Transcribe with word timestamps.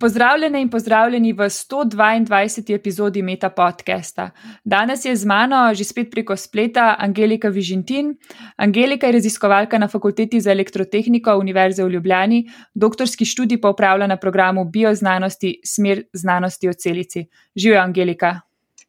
Pozdravljene 0.00 0.60
in 0.60 0.70
pozdravljeni 0.70 1.32
v 1.32 1.46
122. 1.48 2.74
epizodi 2.74 3.22
Meta 3.22 3.50
podcasta. 3.50 4.30
Danes 4.64 5.04
je 5.04 5.16
z 5.16 5.26
mano 5.26 5.74
že 5.74 5.84
spet 5.84 6.10
preko 6.10 6.36
spleta 6.36 6.96
Angelika 6.98 7.48
Vižintin. 7.48 8.16
Angelika 8.56 9.06
je 9.06 9.12
raziskovalka 9.12 9.78
na 9.78 9.88
Fakulteti 9.88 10.40
za 10.40 10.50
elektrotehniko 10.50 11.36
Univerze 11.38 11.84
v 11.84 11.90
Ljubljani, 11.90 12.50
doktorski 12.74 13.24
študij 13.24 13.60
pa 13.60 13.70
upravlja 13.70 14.06
na 14.06 14.16
programu 14.16 14.64
bioznanosti 14.64 15.60
Smer 15.64 16.02
znanosti 16.12 16.68
o 16.68 16.72
celici. 16.72 17.26
Živijo, 17.56 17.80
Angelika. 17.80 18.40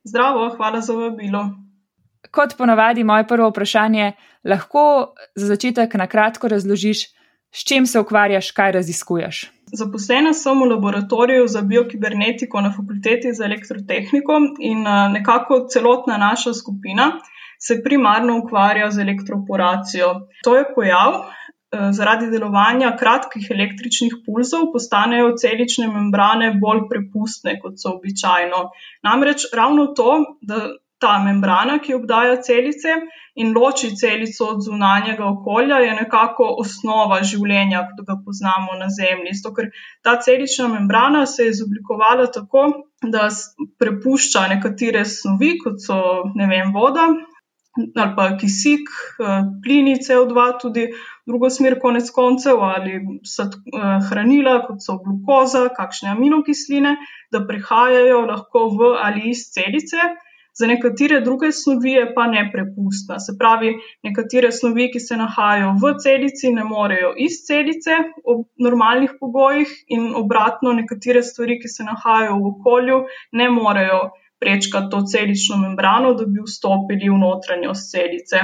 Zdravo, 0.04 0.50
hvala 0.58 0.82
za 0.82 0.94
vabilo. 0.94 1.50
Kot 2.32 2.58
ponavadi, 2.58 3.04
moje 3.04 3.28
prvo 3.28 3.50
vprašanje, 3.50 4.14
lahko 4.44 5.14
za 5.36 5.48
začetek 5.48 5.94
na 5.94 6.08
kratko 6.08 6.48
razložiš, 6.48 7.06
s 7.52 7.64
čim 7.64 7.86
se 7.86 8.00
ukvarjaš, 8.00 8.52
kaj 8.52 8.72
raziskuješ. 8.72 9.55
Zaposlena 9.76 10.34
sem 10.34 10.60
v 10.62 10.70
laboratoriju 10.72 11.48
za 11.52 11.62
biokibernetiko 11.62 12.62
na 12.62 12.72
fakulteti 12.72 13.34
za 13.34 13.46
elektrotehniko 13.46 14.40
in 14.60 14.84
nekako 15.12 15.66
celotna 15.70 16.18
naša 16.18 16.54
skupina 16.54 17.12
se 17.60 17.82
primarno 17.84 18.38
ukvarja 18.38 18.92
z 18.92 19.02
elektroporacijo. 19.02 20.08
To 20.44 20.56
je 20.58 20.66
pojav, 20.76 21.22
zaradi 21.92 22.30
delovanja 22.32 22.94
kratkih 23.00 23.48
električnih 23.52 24.14
pulzov 24.26 24.70
postanejo 24.74 25.34
celične 25.42 25.88
membrane 25.92 26.54
bolj 26.62 26.86
prepustne, 26.92 27.58
kot 27.62 27.80
so 27.82 27.96
običajno. 27.98 28.70
Namreč 29.04 29.48
ravno 29.54 29.88
to, 29.98 30.18
da 30.42 30.62
ta 31.06 31.14
membrana, 31.22 31.78
ki 31.84 31.94
obdaja 32.00 32.40
celice 32.48 32.96
in 33.42 33.52
loči 33.54 33.92
celico 34.00 34.48
od 34.54 34.64
zunanjega 34.66 35.28
okolja, 35.28 35.78
je 35.84 35.94
nekako 36.00 36.48
osnova 36.64 37.20
življenja, 37.32 37.84
kot 37.92 38.08
ga 38.08 38.18
poznamo 38.26 38.80
na 38.80 38.90
Zemlji. 38.98 39.36
Zato, 39.38 39.54
ker 39.60 39.70
ta 40.02 40.16
celična 40.26 40.72
membrana 40.74 41.26
se 41.30 41.46
je 41.46 41.54
izoblikovala 41.54 42.28
tako, 42.34 42.66
da 43.16 43.30
prepušča 43.80 44.48
nekatere 44.56 45.06
snovi, 45.06 45.56
kot 45.62 45.84
so 45.86 46.02
vem, 46.42 46.74
voda 46.74 47.10
ali 47.76 48.16
pa 48.16 48.30
kisik, 48.40 48.88
plini 49.64 49.98
CO2, 50.00 50.44
tudi 50.62 50.86
drugo 51.28 51.50
smer, 51.52 51.76
konec 51.82 52.10
koncev, 52.16 52.62
ali 52.64 53.02
hranila, 54.10 54.62
kot 54.68 54.84
so 54.86 54.96
glukoza, 55.04 55.66
kakšne 55.76 56.14
aminokisline, 56.14 56.96
da 57.36 57.44
prehajajo 57.48 58.22
lahko 58.30 58.70
v 58.78 58.94
ali 59.04 59.34
iz 59.34 59.50
celice. 59.52 60.08
Za 60.56 60.68
nekatere 60.68 61.20
druge 61.22 61.52
snovi 61.52 61.92
je 61.92 62.06
pa 62.16 62.28
neprepustna. 62.32 63.20
Se 63.20 63.34
pravi, 63.40 63.74
nekatere 64.08 64.52
snovi, 64.56 64.88
ki 64.92 65.02
se 65.04 65.18
nahajajo 65.20 65.74
v 65.82 65.92
celici, 66.04 66.52
ne 66.56 66.64
morejo 66.64 67.12
iz 67.26 67.42
celice 67.48 67.98
ob 68.24 68.46
normalnih 68.68 69.18
pogojih, 69.20 69.74
in 69.98 70.14
obratno, 70.16 70.72
nekatere 70.80 71.24
stvari, 71.24 71.60
ki 71.60 71.72
se 71.76 71.84
nahajajo 71.84 72.40
v 72.40 72.54
okolju, 72.54 73.02
ne 73.42 73.50
morejo 73.52 74.00
prečkati 74.40 74.92
to 74.92 75.04
celično 75.12 75.58
membrano, 75.58 76.14
da 76.14 76.26
bi 76.26 76.44
vstopili 76.48 77.12
v 77.12 77.20
notranjost 77.20 77.92
celice. 77.92 78.44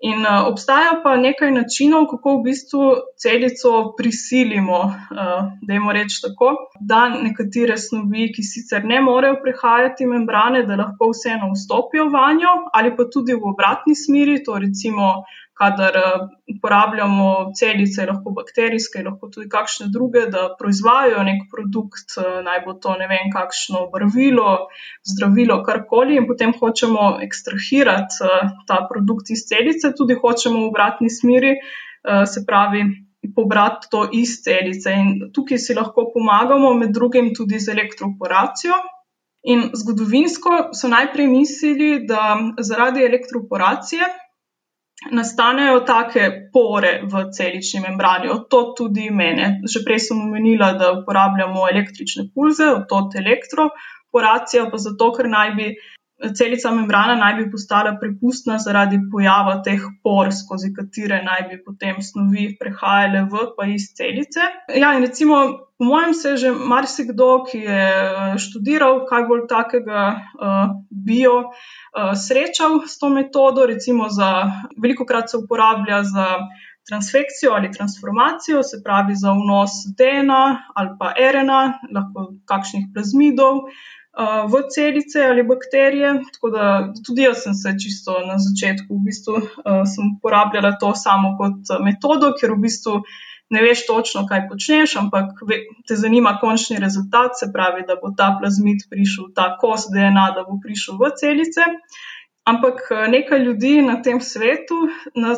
In 0.00 0.24
obstaja 0.24 0.94
pa 1.04 1.10
nekaj 1.20 1.50
načinov, 1.52 2.06
kako 2.08 2.38
v 2.38 2.44
bistvu 2.46 2.84
celico 3.20 3.72
prisilimo, 3.98 4.78
dajmo 5.68 5.92
reči 5.92 6.22
tako, 6.24 6.54
da 6.80 7.02
nekatere 7.12 7.76
snovi, 7.76 8.30
ki 8.32 8.42
sicer 8.42 8.86
ne 8.88 9.02
morejo 9.04 9.36
prehajati 9.42 10.08
membrane, 10.08 10.62
da 10.64 10.78
lahko 10.80 11.10
vseeno 11.12 11.50
vstopijo 11.52 12.08
vanjo, 12.14 12.54
ali 12.72 12.94
pa 12.96 13.04
tudi 13.12 13.36
v 13.36 13.52
obratni 13.52 13.92
smeri, 13.94 14.38
to 14.44 14.56
recimo, 14.64 15.10
kadar 15.60 15.96
uporabljamo 16.54 17.52
celice, 17.58 18.06
lahko 18.08 18.32
bakterijske, 18.36 19.02
lahko 19.04 19.28
tudi 19.34 19.48
kakšne 19.52 19.90
druge, 19.92 20.24
da 20.32 20.46
proizvajajo 20.58 21.24
neki 21.28 21.48
produkt, 21.52 22.16
naj 22.46 22.62
bo 22.64 22.76
to, 22.80 22.94
ne 23.00 23.08
vem, 23.10 23.28
kakšno 23.34 23.84
barvilo, 23.92 24.54
zdravilo, 25.12 25.60
karkoli, 25.66 26.16
in 26.20 26.28
potem 26.30 26.54
hočemo 26.56 27.10
ekstrahirati, 27.26 28.32
ta 28.70 28.80
produkt 28.88 29.34
iz 29.36 29.44
celice, 29.50 29.92
tudi 29.96 30.16
hočemo 30.22 30.64
v 30.64 30.70
obratni 30.70 31.12
smeri, 31.12 31.54
se 32.32 32.44
pravi, 32.48 32.86
pobrati 33.36 33.90
to 33.92 34.06
iz 34.16 34.38
celice. 34.44 34.96
In 34.96 35.12
tukaj 35.36 35.60
si 35.60 35.76
lahko 35.76 36.08
pomagamo 36.14 36.72
med 36.78 36.96
drugim 36.96 37.34
tudi 37.36 37.60
z 37.60 37.76
elektroporacijo. 37.76 38.80
In 39.52 39.70
zgodovinsko 39.76 40.56
so 40.76 40.88
najprej 40.92 41.28
mislili, 41.28 41.92
da 42.08 42.36
zaradi 42.60 43.04
elektroporacije 43.04 44.08
nastanejo 45.08 45.80
take 45.88 46.50
pore 46.52 47.00
v 47.02 47.24
celični 47.32 47.80
membrani, 47.80 48.28
od 48.28 48.48
tod 48.52 48.74
tudi 48.76 49.06
ime. 49.08 49.60
Že 49.64 49.84
prej 49.84 50.00
sem 50.08 50.20
omenila, 50.20 50.72
da 50.72 50.92
uporabljamo 50.92 51.68
električne 51.72 52.28
pulze, 52.34 52.68
od 52.74 52.84
tod 52.88 53.16
elektroporacija, 53.16 54.68
pa 54.70 54.76
zato, 54.78 55.12
ker 55.16 55.28
naj 55.28 55.54
bi 55.56 55.70
celica 56.36 56.70
membrana 56.74 57.14
naj 57.16 57.34
bi 57.38 57.46
postala 57.50 57.94
prepustna 58.00 58.58
zaradi 58.58 58.98
pojava 59.12 59.60
teh 59.64 59.82
por, 60.04 60.30
skozi 60.34 60.72
katere 60.76 61.22
naj 61.24 61.46
bi 61.48 61.58
potem 61.64 62.02
snovi 62.04 62.50
prehajale 62.60 63.24
v 63.32 63.46
pa 63.56 63.66
iz 63.70 63.90
celice. 63.96 64.48
Ja, 64.76 64.94
in 64.96 65.06
recimo 65.06 65.40
po 65.80 65.84
mojem 65.88 66.14
se 66.14 66.36
že 66.36 66.50
marsikdo, 66.52 67.44
ki 67.48 67.58
je 67.58 67.84
študiral 68.36 69.06
kaj 69.08 69.22
bolj 69.30 69.46
takega, 69.48 70.02
bio, 70.90 71.36
srečal 72.12 72.82
s 72.84 72.98
to 73.00 73.08
metodo, 73.08 73.64
recimo 73.66 74.10
za, 74.12 74.50
velikokrat 74.76 75.30
se 75.30 75.40
uporablja 75.40 76.02
za 76.04 76.26
transfekcijo 76.88 77.52
ali 77.56 77.72
transformacijo, 77.72 78.62
se 78.62 78.82
pravi 78.84 79.14
za 79.16 79.32
vnos 79.32 79.70
DNA 79.96 80.44
ali 80.74 80.90
pa 80.98 81.14
RNA, 81.32 81.62
lahko 81.94 82.28
kakšnih 82.44 82.90
plazmidov, 82.94 83.64
v 84.52 84.62
celice 84.74 85.24
ali 85.24 85.42
bakterije. 85.46 86.12
Tako 86.34 86.50
da 86.50 86.66
tudi 87.06 87.22
jaz 87.22 87.42
sem 87.44 87.54
se 87.54 87.74
čisto 87.82 88.18
na 88.26 88.36
začetku 88.38 88.94
v 88.94 89.02
bistvu, 89.08 89.40
sem 89.94 90.14
uporabljala 90.16 90.76
to 90.80 90.92
samo 90.94 91.36
kot 91.38 91.74
metodo, 91.84 92.32
ker 92.40 92.54
v 92.54 92.62
bistvu 92.66 93.00
ne 93.50 93.62
veš 93.62 93.86
točno, 93.86 94.26
kaj 94.30 94.46
počneš, 94.48 94.94
ampak 94.96 95.42
te 95.88 95.96
zanima 95.98 96.36
končni 96.40 96.78
rezultat, 96.78 97.34
se 97.40 97.50
pravi, 97.52 97.82
da 97.86 97.96
bo 98.02 98.12
ta 98.16 98.30
plazmid 98.38 98.86
prišel, 98.90 99.32
ta 99.34 99.56
kos 99.58 99.88
DNA, 99.90 100.30
da 100.36 100.46
bo 100.46 100.60
prišel 100.62 101.00
v 101.00 101.10
celice. 101.18 101.66
Ampak 102.50 102.86
nekaj 103.10 103.42
ljudi 103.42 103.82
na 103.82 103.98
tem 104.02 104.20
svetu, 104.20 104.78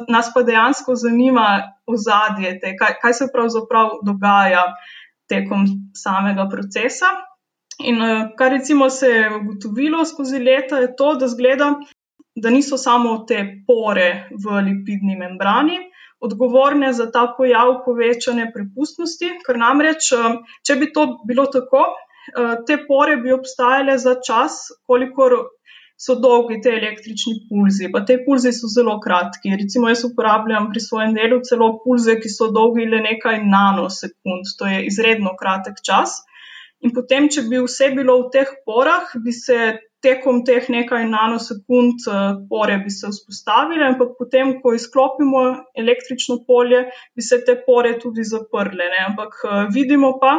nas 0.09 0.29
pa 0.35 0.43
dejansko 0.43 0.95
zanima 0.95 1.47
ozadje 1.87 2.53
tega, 2.61 2.93
kaj 3.01 3.17
se 3.19 3.29
pravzaprav 3.33 3.99
dogaja 4.07 4.69
tekom 5.29 5.67
samega 5.97 6.47
procesa. 6.53 7.11
In 7.81 8.01
kar 8.39 8.53
recimo 8.53 8.91
se 8.91 9.09
je 9.09 9.31
ugotovilo 9.37 10.05
skozi 10.05 10.39
leta, 10.39 10.79
je 10.79 10.93
to, 10.97 11.15
da 11.15 11.27
izgleda, 11.27 11.73
da 12.35 12.51
niso 12.51 12.77
samo 12.77 13.25
te 13.29 13.41
pore 13.67 14.29
v 14.45 14.61
lipidni 14.69 15.17
membrani 15.17 15.79
odgovorne 16.23 16.93
za 16.93 17.11
ta 17.11 17.27
pojav 17.37 17.81
povečane 17.85 18.47
prepustnosti, 18.55 19.33
ker 19.47 19.59
namreč, 19.59 20.13
če 20.67 20.77
bi 20.79 20.93
to 20.95 21.07
bilo 21.29 21.49
tako, 21.51 21.83
te 22.69 22.79
pore 22.87 23.19
bi 23.25 23.35
obstajale 23.35 23.99
za 23.99 24.15
čas, 24.27 24.61
kolikor 24.87 25.35
so 26.03 26.17
dolgi 26.19 26.61
ti 26.63 26.71
električni 26.71 27.35
pulzi, 27.49 27.89
pa 27.95 28.03
ti 28.07 28.17
pulzi 28.27 28.53
so 28.55 28.71
zelo 28.71 28.97
kratki. 29.03 29.55
Recimo 29.59 29.91
jaz 29.91 30.05
uporabljam 30.09 30.71
pri 30.71 30.83
svojem 30.83 31.15
delu 31.19 31.41
celo 31.47 31.69
pulze, 31.83 32.17
ki 32.23 32.31
so 32.31 32.51
dolgi 32.55 32.87
le 32.91 33.03
nekaj 33.03 33.43
nanosekund, 33.43 34.55
to 34.59 34.71
je 34.71 34.81
izredno 34.89 35.35
kratek 35.39 35.83
čas. 35.87 36.23
In 36.83 36.91
potem, 36.95 37.29
če 37.31 37.47
bi 37.47 37.63
vse 37.63 37.93
bilo 37.95 38.19
v 38.25 38.31
teh 38.35 38.55
porah, 38.67 39.13
bi 39.23 39.35
se 39.37 39.59
tekom 40.03 40.41
teh 40.47 40.67
nekaj 40.75 41.05
nanosekund, 41.07 42.03
pore 42.51 42.79
bi 42.83 42.91
se 42.91 43.11
vzpostavile, 43.13 43.87
ampak 43.93 44.17
potem, 44.19 44.57
ko 44.63 44.73
izklopimo 44.75 45.45
električno 45.79 46.41
polje, 46.49 46.83
bi 47.15 47.23
se 47.23 47.39
te 47.47 47.55
pore 47.67 47.95
tudi 48.03 48.27
zaprle, 48.27 48.91
ne. 48.97 49.05
Ampak 49.13 49.39
vidimo 49.75 50.17
pa, 50.19 50.33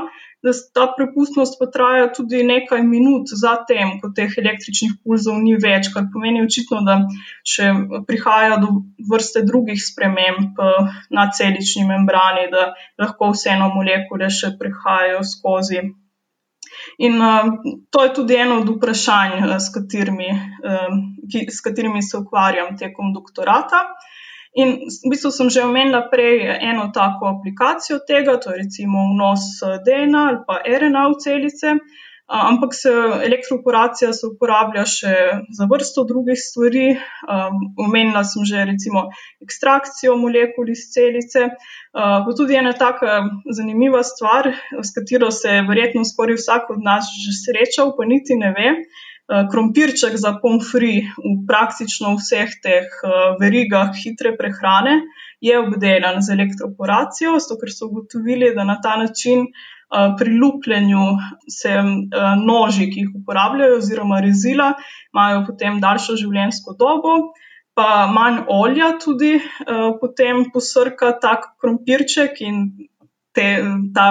da 0.43 0.51
ta 0.75 0.89
prepustnost 0.97 1.55
pa 1.61 1.69
traja 1.71 2.09
tudi 2.11 2.43
nekaj 2.43 2.83
minut 2.83 3.31
za 3.43 3.55
tem, 3.69 3.95
ko 4.01 4.11
teh 4.11 4.35
električnih 4.43 4.99
pulzov 4.99 5.39
ni 5.39 5.55
več, 5.55 5.93
kar 5.95 6.11
pomeni 6.11 6.43
očitno, 6.43 6.83
da 6.83 6.99
še 7.47 7.71
prihaja 8.09 8.59
do 8.59 8.83
vrste 9.09 9.47
drugih 9.47 9.79
sprememb, 9.79 10.59
na 11.07 11.29
celični 11.31 11.87
membrani, 11.87 12.49
da 12.51 12.73
lahko 12.99 13.31
vseeno 13.31 13.71
molekule 13.79 14.27
še 14.27 14.57
prehajajo 14.59 15.23
skozi. 15.23 15.85
In, 16.97 17.19
to 17.89 18.03
je 18.03 18.13
tudi 18.13 18.35
eno 18.35 18.59
od 18.61 18.69
vprašanj, 18.69 19.41
s 19.59 19.71
katerimi, 19.73 20.29
s 21.49 21.61
katerimi 21.61 22.01
se 22.01 22.17
ukvarjam 22.17 22.77
tekom 22.77 23.13
doktorata. 23.13 23.83
In 24.53 24.75
v 24.85 25.09
bistvu 25.09 25.31
sem 25.33 25.49
že 25.49 25.65
omenila 25.65 26.03
prej 26.11 26.43
eno 26.61 26.91
tako 26.93 27.31
aplikacijo 27.31 28.03
tega, 28.07 28.37
to 28.37 28.53
je 28.53 28.61
recimo 28.61 29.07
vnos 29.13 29.45
DNA 29.85 30.27
ali 30.29 30.41
pa 30.47 30.59
RNA 30.61 31.07
v 31.09 31.21
celice. 31.23 31.77
Ampak 32.33 32.73
se 32.73 32.89
elektroporacija 33.25 34.13
se 34.13 34.27
uporablja 34.27 34.85
še 34.89 35.13
za 35.53 35.67
vrsto 35.69 36.03
drugih 36.09 36.39
stvari. 36.39 36.87
Um, 37.29 37.59
omenila 37.85 38.23
sem 38.25 38.45
že 38.49 38.65
recimo 38.65 39.05
ekstrakcijo 39.43 40.17
molekul 40.17 40.71
iz 40.73 40.87
celice. 40.93 41.51
Uh, 41.93 42.25
pa 42.25 42.35
tudi 42.37 42.57
ena 42.57 42.73
taka 42.73 43.21
zanimiva 43.53 44.01
stvar, 44.03 44.49
s 44.81 44.93
katero 44.95 45.29
se 45.31 45.59
je 45.59 45.65
verjetno 45.69 46.05
skoraj 46.05 46.39
vsak 46.41 46.71
od 46.73 46.81
nas 46.81 47.11
že 47.21 47.35
srečal, 47.37 47.93
pa 47.97 48.09
niti 48.09 48.39
ne 48.39 48.53
ve. 48.57 48.69
Uh, 49.23 49.45
krompirček 49.51 50.17
za 50.19 50.33
pomfri 50.41 51.05
v 51.21 51.35
praktično 51.47 52.17
vseh 52.17 52.57
teh 52.65 52.89
uh, 53.05 53.37
verigah 53.39 53.93
hitre 53.93 54.33
prehrane 54.39 55.03
je 55.43 55.59
obdelan 55.59 56.21
z 56.23 56.33
elektroporacijo, 56.37 57.37
zato 57.43 57.59
ker 57.61 57.71
so 57.71 57.89
ugotovili, 57.89 58.53
da 58.55 58.63
na 58.63 58.79
ta 58.81 58.95
način 58.97 59.47
pri 60.17 60.31
lupljenju 60.41 61.03
se 61.51 61.73
noži, 62.45 62.87
ki 62.89 63.03
jih 63.03 63.09
uporabljajo, 63.19 63.77
oziroma 63.77 64.21
rezila, 64.23 64.71
imajo 65.13 65.43
potem 65.49 65.81
daljšo 65.83 66.15
življenjsko 66.21 66.73
dobo, 66.79 67.17
pa 67.73 68.07
manj 68.13 68.43
olja 68.53 68.93
tudi 69.01 69.35
eh, 69.35 69.85
potem 70.01 70.45
posrka 70.53 71.13
tak 71.21 71.53
krompirček 71.61 72.41
in 72.45 72.65
te, 73.33 73.47
ta 73.95 74.07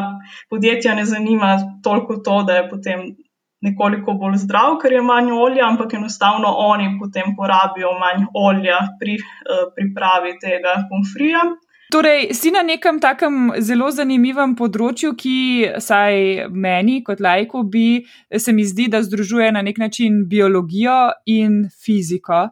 podjetja 0.50 0.94
ne 0.98 1.04
zanima 1.06 1.56
toliko 1.82 2.18
to, 2.26 2.42
da 2.46 2.62
je 2.62 2.70
potem. 2.70 3.12
Nekoliko 3.62 4.16
bolj 4.18 4.40
zdrav, 4.42 4.76
ker 4.82 4.92
je 4.92 5.02
manj 5.06 5.30
olja, 5.32 5.68
ampak 5.68 5.94
enostavno 5.94 6.50
oni 6.64 6.96
potem 7.00 7.36
porabijo 7.38 7.92
manj 8.00 8.24
olja 8.34 8.80
pri 8.98 9.18
uh, 9.18 9.68
pripravi 9.76 10.38
tega 10.42 10.80
pomfrija. 10.90 11.44
Torej, 11.92 12.32
si 12.32 12.50
na 12.50 12.62
nekem 12.64 12.96
takem 13.04 13.50
zelo 13.60 13.90
zanimivem 13.92 14.54
področju, 14.56 15.12
ki, 15.12 15.36
saj 15.84 16.46
meni, 16.48 17.02
kot 17.04 17.20
lajku, 17.20 17.66
bi 17.68 18.00
se 18.32 18.54
mi 18.56 18.64
zdi, 18.64 18.86
da 18.88 19.02
združuje 19.04 19.50
na 19.52 19.60
nek 19.60 19.76
način 19.82 20.22
biologijo 20.30 20.96
in 21.28 21.66
fiziko. 21.68 22.46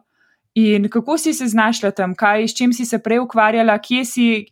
In 0.55 0.89
kako 0.91 1.17
si 1.17 1.33
se 1.33 1.45
znašla 1.47 1.91
tam, 1.95 2.15
kaj, 2.15 2.47
s 2.47 2.57
čim 2.57 2.73
si 2.73 2.85
se 2.85 2.99
prej 2.99 3.21
ukvarjala, 3.23 3.77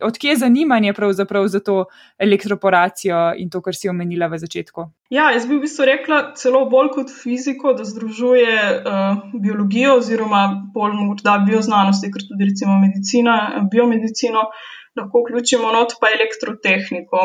odkje 0.02 0.30
je 0.30 0.36
zanimanje 0.36 0.94
pravzaprav 0.96 1.48
za 1.48 1.60
to 1.60 1.84
elektroporacijo 2.18 3.34
in 3.36 3.50
to, 3.50 3.60
kar 3.60 3.76
si 3.76 3.88
omenila 3.88 4.26
v 4.26 4.38
začetku? 4.38 4.86
Ja, 5.10 5.28
jaz 5.34 5.44
bi 5.46 5.58
v 5.58 5.66
bistvu 5.66 5.84
rekla 5.84 6.22
celo 6.40 6.64
bolj 6.70 6.88
kot 6.94 7.12
fiziko, 7.22 7.74
da 7.76 7.84
združuje 7.84 8.56
uh, 8.80 9.22
biologijo 9.42 9.98
oziroma 10.00 10.70
bolj 10.74 10.96
morda 11.04 11.36
bioznanosti, 11.44 12.08
ker 12.12 12.24
tudi 12.32 12.48
recimo 12.48 12.80
medicina, 12.80 13.66
biomedicino. 13.72 14.48
Uh, 14.48 14.68
lahko 14.96 15.22
vključimo 15.22 15.72
not 15.72 15.92
pa 16.00 16.06
elektrotehniko. 16.16 17.18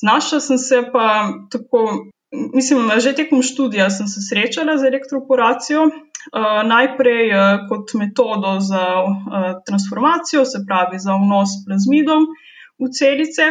Znašla 0.00 0.40
sem 0.40 0.58
se 0.58 0.82
pa 0.92 1.06
tako, 1.50 2.06
mislim, 2.54 2.90
že 3.00 3.14
tekom 3.14 3.42
študija 3.42 3.90
sem 3.90 4.08
se 4.08 4.20
srečala 4.20 4.78
z 4.78 4.90
elektroporacijo. 4.90 5.86
Uh, 6.24 6.62
najprej 6.64 7.28
uh, 7.30 7.66
kot 7.68 7.92
metodo 8.00 8.56
za 8.60 8.84
uh, 9.04 9.12
transformacijo, 9.66 10.44
se 10.44 10.62
pravi 10.68 10.98
za 10.98 11.16
vnos 11.20 11.52
plazmidov 11.66 12.28
v 12.80 12.90
celice. 12.90 13.50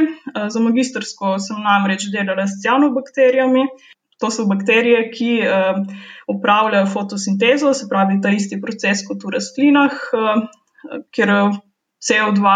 Za 0.50 0.60
magistrsko 0.60 1.38
sem 1.40 1.62
namreč 1.64 2.10
delala 2.12 2.48
s 2.48 2.60
cianobakterijami. 2.64 3.68
To 4.22 4.30
so 4.32 4.46
bakterije, 4.48 5.00
ki 5.12 5.32
upravljajo 6.32 6.88
fotosintezo, 6.88 7.74
se 7.74 7.88
pravi 7.90 8.22
ta 8.24 8.32
isti 8.32 8.60
proces 8.62 9.02
kot 9.08 9.24
v 9.26 9.34
rastlinah, 9.36 9.96
kjer 11.12 11.32
CO2 12.04 12.54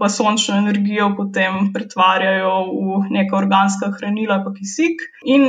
pa 0.00 0.08
sončno 0.08 0.56
energijo 0.58 1.08
potem 1.16 1.70
pretvarjajo 1.72 2.56
v 2.68 2.98
neka 3.14 3.36
organska 3.36 3.92
hranila, 3.96 4.42
pa 4.44 4.52
kisik. 4.56 5.00
In 5.24 5.48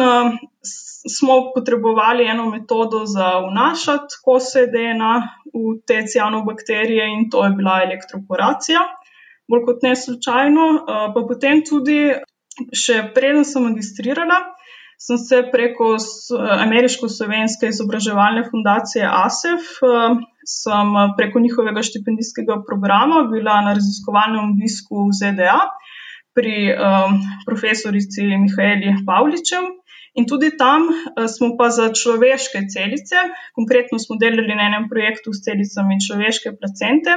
smo 1.10 1.52
potrebovali 1.56 2.28
eno 2.28 2.50
metodo 2.50 3.06
za 3.06 3.32
vnašati 3.50 4.22
kose 4.24 4.68
DNA 4.68 5.14
v 5.54 5.76
te 5.88 6.02
cianobakterije, 6.08 7.08
in 7.16 7.30
to 7.30 7.46
je 7.46 7.52
bila 7.60 7.82
elektroporacija. 7.84 8.80
Bolj 9.50 9.66
kot 9.66 9.84
ne 9.84 9.96
slučajno, 9.96 10.66
pa 11.16 11.22
potem 11.28 11.64
tudi, 11.66 12.00
še 12.76 13.02
preden 13.16 13.46
sem 13.48 13.66
magistrirala, 13.66 14.40
sem 15.00 15.18
se 15.18 15.38
preko 15.52 15.94
Ameriško-Slovenske 16.68 17.72
izobraževalne 17.72 18.44
fundacije 18.52 19.08
ASEF, 19.08 19.70
sem 20.58 20.96
preko 21.18 21.40
njihovega 21.40 21.84
štipendijskega 21.88 22.60
programa 22.68 23.24
bila 23.32 23.62
na 23.66 23.76
raziskovalnem 23.80 24.52
obisku 24.54 25.08
v 25.08 25.16
ZDA 25.22 25.60
pri 26.36 26.58
um, 26.72 27.20
profesorici 27.48 28.28
Mihajli 28.44 28.96
Pavličev. 29.08 29.72
In 30.20 30.26
tudi 30.28 30.50
tam 30.58 30.90
smo 31.36 31.54
pa 31.58 31.70
za 31.70 31.92
človeške 31.94 32.66
celice, 32.74 33.22
konkretno 33.56 34.00
smo 34.04 34.18
delali 34.20 34.56
na 34.58 34.68
enem 34.68 34.90
projektu 34.92 35.32
s 35.32 35.46
celicami 35.46 36.00
človeške 36.02 36.58
placente 36.60 37.14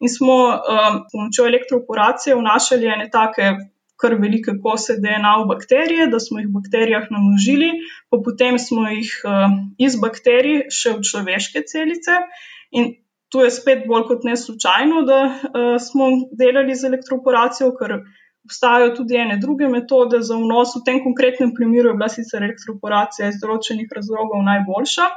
in 0.00 0.08
smo 0.08 0.36
s 0.54 1.10
pomočjo 1.12 1.48
elektroporacije 1.50 2.36
vnašali 2.38 2.86
ene 2.94 3.08
take 3.10 3.50
kar 3.98 4.14
velike 4.20 4.54
kose 4.62 4.96
DNA 5.02 5.34
v 5.42 5.48
bakterije, 5.50 6.06
da 6.12 6.20
smo 6.22 6.38
jih 6.38 6.48
v 6.48 6.54
bakterijah 6.60 7.10
namnožili, 7.10 7.72
pa 8.10 8.20
potem 8.24 8.58
smo 8.62 8.86
jih 8.92 9.10
uh, 9.26 9.58
iz 9.78 9.98
bakterij 10.00 10.68
še 10.74 10.94
v 10.98 11.04
človeške 11.10 11.64
celice. 11.66 12.22
In 12.70 12.92
tu 13.28 13.42
je 13.44 13.50
spet 13.52 13.84
bolj 13.90 14.06
kot 14.12 14.24
ne 14.28 14.36
slučajno, 14.38 15.02
da 15.08 15.18
uh, 15.26 15.74
smo 15.82 16.08
delali 16.38 16.78
z 16.78 16.92
elektroporacijo, 16.92 17.74
ker 17.80 18.00
obstajajo 18.48 18.94
tudi 18.96 19.18
ene 19.20 19.36
druge 19.42 19.68
metode 19.68 20.22
za 20.24 20.38
vnos. 20.38 20.76
V 20.78 20.84
tem 20.86 21.02
konkretnem 21.04 21.52
primeru 21.54 21.92
je 21.92 21.98
bila 21.98 22.08
sicer 22.12 22.46
elektroporacija 22.46 23.28
iz 23.28 23.42
določenih 23.42 23.90
razlogov 23.98 24.46
najboljša. 24.46 25.08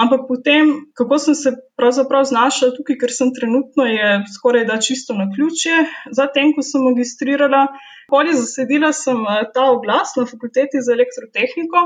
Ampak 0.00 0.24
potem, 0.28 0.70
kako 0.96 1.18
sem 1.20 1.34
se 1.36 1.50
pravzaprav 1.76 2.24
znašla 2.24 2.70
tukaj, 2.76 2.96
ker 3.02 3.12
sem 3.12 3.34
trenutno 3.36 3.84
je 3.84 4.10
skoraj 4.32 4.64
da 4.70 4.78
čisto 4.80 5.16
na 5.18 5.26
ključje, 5.34 5.82
zatem, 6.16 6.54
ko 6.56 6.64
sem 6.64 6.86
magistrirala, 6.88 7.66
Poli 8.10 8.32
zasedila 8.34 8.90
sem 8.92 9.20
uh, 9.22 9.44
ta 9.54 9.68
oglas 9.70 10.16
na 10.18 10.26
fakulteti 10.26 10.82
za 10.82 10.96
elektrotehniko 10.96 11.82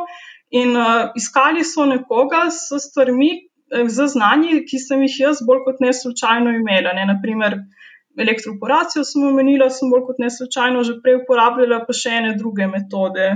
in 0.60 0.76
uh, 0.76 1.10
iskali 1.20 1.64
so 1.68 1.84
nekoga 1.90 2.46
s 2.54 2.72
stvarmi, 2.86 3.30
uh, 3.74 3.84
z 3.96 4.08
znanji, 4.14 4.62
ki 4.68 4.80
sem 4.86 5.04
jih 5.04 5.18
jaz 5.26 5.42
bolj 5.44 5.64
kot 5.66 5.82
ne 5.84 5.92
slučajno 5.92 6.54
imela. 6.60 6.94
Ne? 6.96 7.04
Naprimer, 7.12 7.58
elektroporacijo 8.18 9.04
sem 9.04 9.26
omenila, 9.26 9.68
sem 9.70 9.90
bolj 9.90 10.04
kot 10.08 10.22
ne 10.22 10.30
slučajno 10.30 10.84
že 10.86 10.98
prej 11.02 11.20
uporabljala, 11.22 11.82
pa 11.86 11.96
še 11.96 12.14
ene 12.20 12.32
druge 12.38 12.68
metode. 12.70 13.28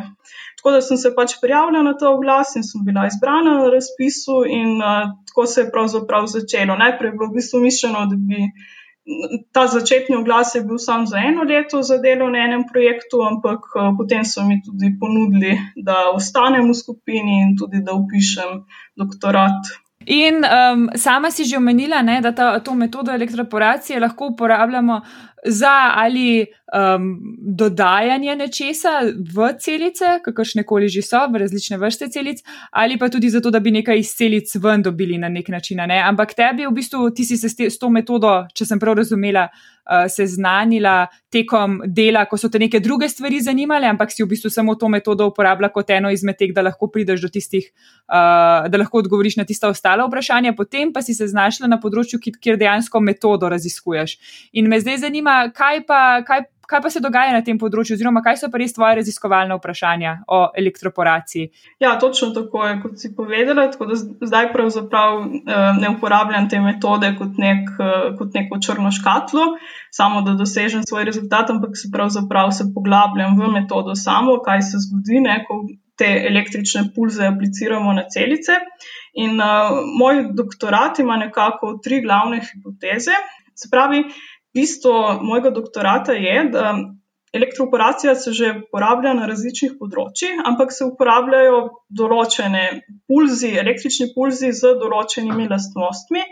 Tako 0.58 0.74
da 0.74 0.80
sem 0.84 0.98
se 1.00 1.12
pač 1.16 1.36
prijavila 1.42 1.82
na 1.86 1.94
ta 1.98 2.10
oglas 2.10 2.54
in 2.58 2.66
sem 2.66 2.84
bila 2.86 3.06
izbrana 3.10 3.58
na 3.60 3.68
razpisu, 3.74 4.42
in 4.46 4.78
uh, 4.78 5.12
tako 5.30 5.46
se 5.46 5.62
je 5.62 5.70
pravzaprav 5.74 6.26
začelo. 6.30 6.78
Najprej 6.78 7.12
je 7.12 7.18
bilo 7.18 7.30
v 7.30 7.38
bistvu 7.38 7.62
mišljeno, 7.62 8.06
da 8.10 8.18
bi 8.18 8.50
ta 9.52 9.66
začetni 9.66 10.16
oglas 10.16 10.54
je 10.54 10.62
bil 10.62 10.78
samo 10.78 11.06
za 11.06 11.18
eno 11.18 11.42
leto 11.42 11.82
za 11.82 11.98
delo 11.98 12.28
na 12.30 12.38
enem 12.44 12.64
projektu, 12.72 13.22
ampak 13.30 13.60
eh, 13.76 13.90
potem 13.98 14.24
so 14.24 14.44
mi 14.44 14.60
tudi 14.62 14.92
ponudili, 15.00 15.58
da 15.76 16.10
ostanem 16.12 16.68
v 16.70 16.74
skupini 16.74 17.42
in 17.42 17.56
tudi 17.56 17.80
da 17.84 17.96
upišem 17.96 18.64
doktorat. 18.96 19.72
In 20.08 20.40
um, 20.44 20.88
sama 20.96 21.30
si 21.30 21.44
že 21.44 21.56
omenila, 21.56 22.02
ne, 22.02 22.20
da 22.20 22.32
ta, 22.32 22.58
to 22.64 22.74
metodo 22.74 23.12
elektroporacije 23.12 24.00
lahko 24.00 24.30
uporabljamo 24.32 25.00
za 25.46 25.92
ali 25.94 26.46
um, 26.74 27.36
dodajanje 27.38 28.36
nečesa 28.36 29.00
v 29.34 29.52
celice, 29.60 30.18
kakršne 30.24 30.64
koli 30.66 30.88
že 30.88 31.02
so, 31.02 31.20
v 31.30 31.42
različne 31.44 31.78
vrste 31.78 32.08
celic, 32.08 32.42
ali 32.70 32.98
pa 32.98 33.08
tudi 33.08 33.30
zato, 33.30 33.50
da 33.50 33.60
bi 33.60 33.70
nekaj 33.70 33.98
iz 33.98 34.12
celic 34.16 34.54
ven 34.54 34.82
dobili 34.82 35.18
na 35.18 35.28
nek 35.28 35.48
način. 35.48 35.78
Ne? 35.86 36.02
Ampak 36.02 36.34
tebi 36.34 36.66
v 36.66 36.74
bistvu, 36.74 37.10
ti 37.10 37.24
si 37.24 37.36
se 37.36 37.48
s, 37.48 37.56
te, 37.56 37.70
s 37.70 37.78
to 37.78 37.90
metodo, 37.90 38.46
če 38.54 38.66
sem 38.66 38.80
prav 38.80 38.98
razumela, 38.98 39.48
uh, 39.48 40.06
seznanila 40.08 41.06
tekom 41.32 41.82
dela, 41.86 42.24
ko 42.28 42.36
so 42.40 42.48
te 42.48 42.58
neke 42.58 42.80
druge 42.80 43.08
stvari 43.08 43.40
zanimale, 43.40 43.88
ampak 43.88 44.12
si 44.12 44.22
v 44.22 44.28
bistvu 44.28 44.50
samo 44.50 44.74
to 44.74 44.88
metodo 44.88 45.28
uporabljala 45.28 45.72
kot 45.72 45.90
eno 45.90 46.10
izmed 46.10 46.38
teh, 46.38 46.52
da 46.54 46.64
lahko 46.64 46.88
prideš 46.92 47.24
do 47.24 47.32
tistih, 47.32 47.70
uh, 48.08 48.68
da 48.68 48.80
lahko 48.80 49.02
odgovoriš 49.04 49.38
na 49.40 49.44
tista 49.48 49.68
ostala 49.68 50.06
vprašanja, 50.08 50.54
potem 50.56 50.92
pa 50.92 51.02
si 51.02 51.14
se 51.14 51.28
znašla 51.28 51.68
na 51.68 51.80
področju, 51.80 52.20
kjer 52.20 52.58
dejansko 52.60 53.00
metodo 53.00 53.48
raziskuješ. 53.48 54.18
In 54.52 54.68
me 54.68 54.80
zdaj 54.80 55.02
zanima, 55.04 55.27
kaj 55.56 55.84
pa. 55.88 56.00
Kaj 56.26 56.46
kaj 56.68 56.82
pa 56.84 56.90
se 56.90 57.00
dogaja 57.00 57.32
na 57.32 57.40
tem 57.44 57.56
področju, 57.60 57.96
oziroma 57.96 58.20
kaj 58.24 58.36
so 58.42 58.50
pa 58.52 58.60
res 58.60 58.74
tvoje 58.76 58.98
raziskovalne 58.98 59.56
vprašanja 59.56 60.12
o 60.36 60.40
elektroporaciji? 60.60 61.48
Ja, 61.80 61.94
točno 62.00 62.28
tako 62.36 62.66
je, 62.66 62.74
kot 62.82 63.00
si 63.00 63.10
povedala. 63.16 63.68
Tako 63.72 63.88
da 63.88 63.96
zdaj 63.98 64.50
pravzaprav 64.52 65.22
eh, 65.24 65.80
ne 65.80 65.94
uporabljam 65.94 66.50
te 66.52 66.60
metode 66.60 67.14
kot, 67.16 67.40
nek, 67.40 67.72
eh, 67.80 68.10
kot 68.20 68.36
neko 68.36 68.60
črno 68.64 68.92
škatlo, 68.92 69.46
samo 69.94 70.20
da 70.26 70.36
dosežem 70.36 70.84
svoj 70.84 71.08
rezultat, 71.08 71.54
ampak 71.54 71.76
se 71.80 71.88
pravzaprav 71.94 72.52
se 72.52 72.68
poglabljam 72.74 73.40
v 73.40 73.52
metodo 73.56 73.96
samo, 73.96 74.36
kaj 74.44 74.66
se 74.68 74.84
zgodi, 74.84 75.24
ne, 75.24 75.40
ko 75.48 75.62
te 75.98 76.10
električne 76.28 76.90
pulze 76.94 77.24
apliciramo 77.26 77.96
na 77.96 78.04
celice. 78.12 78.60
In 79.18 79.40
uh, 79.42 79.80
moj 79.98 80.28
doktorat 80.36 81.00
ima 81.02 81.16
nekako 81.18 81.72
tri 81.82 81.98
glavne 82.04 82.38
hipoteze. 82.44 83.16
Se 83.58 83.66
pravi, 83.72 84.04
bistvo 84.54 85.18
mojega 85.22 85.50
doktorata 85.50 86.12
je, 86.12 86.44
da 86.52 86.72
elektroporacija 87.32 88.14
se 88.14 88.32
že 88.32 88.54
uporablja 88.62 89.14
na 89.14 89.26
različnih 89.28 89.76
področjih, 89.80 90.40
ampak 90.48 90.72
se 90.72 90.86
uporabljajo 90.88 91.60
določene 92.00 92.66
pulzi, 93.06 93.52
električni 93.62 94.12
pulzi 94.14 94.52
z 94.52 94.76
določenimi 94.82 95.48
lastnostmi. 95.48 96.24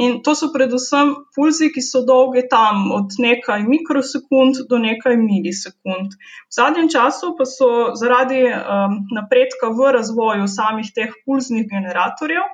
In 0.00 0.20
to 0.22 0.36
so 0.38 0.48
predvsem 0.54 1.08
pulzi, 1.34 1.68
ki 1.74 1.82
so 1.82 2.04
dolge 2.06 2.44
tam 2.50 2.92
od 2.94 3.16
nekaj 3.18 3.64
mikrosekund 3.66 4.60
do 4.70 4.78
nekaj 4.78 5.16
milisekund. 5.18 6.14
V 6.14 6.56
zadnjem 6.56 6.86
času 6.94 7.32
pa 7.38 7.44
so 7.44 7.70
zaradi 7.98 8.44
um, 8.46 8.94
napredka 9.16 9.72
v 9.74 9.90
razvoju 9.98 10.46
samih 10.46 10.92
teh 10.94 11.10
pulznih 11.26 11.66
generatorjev 11.72 12.46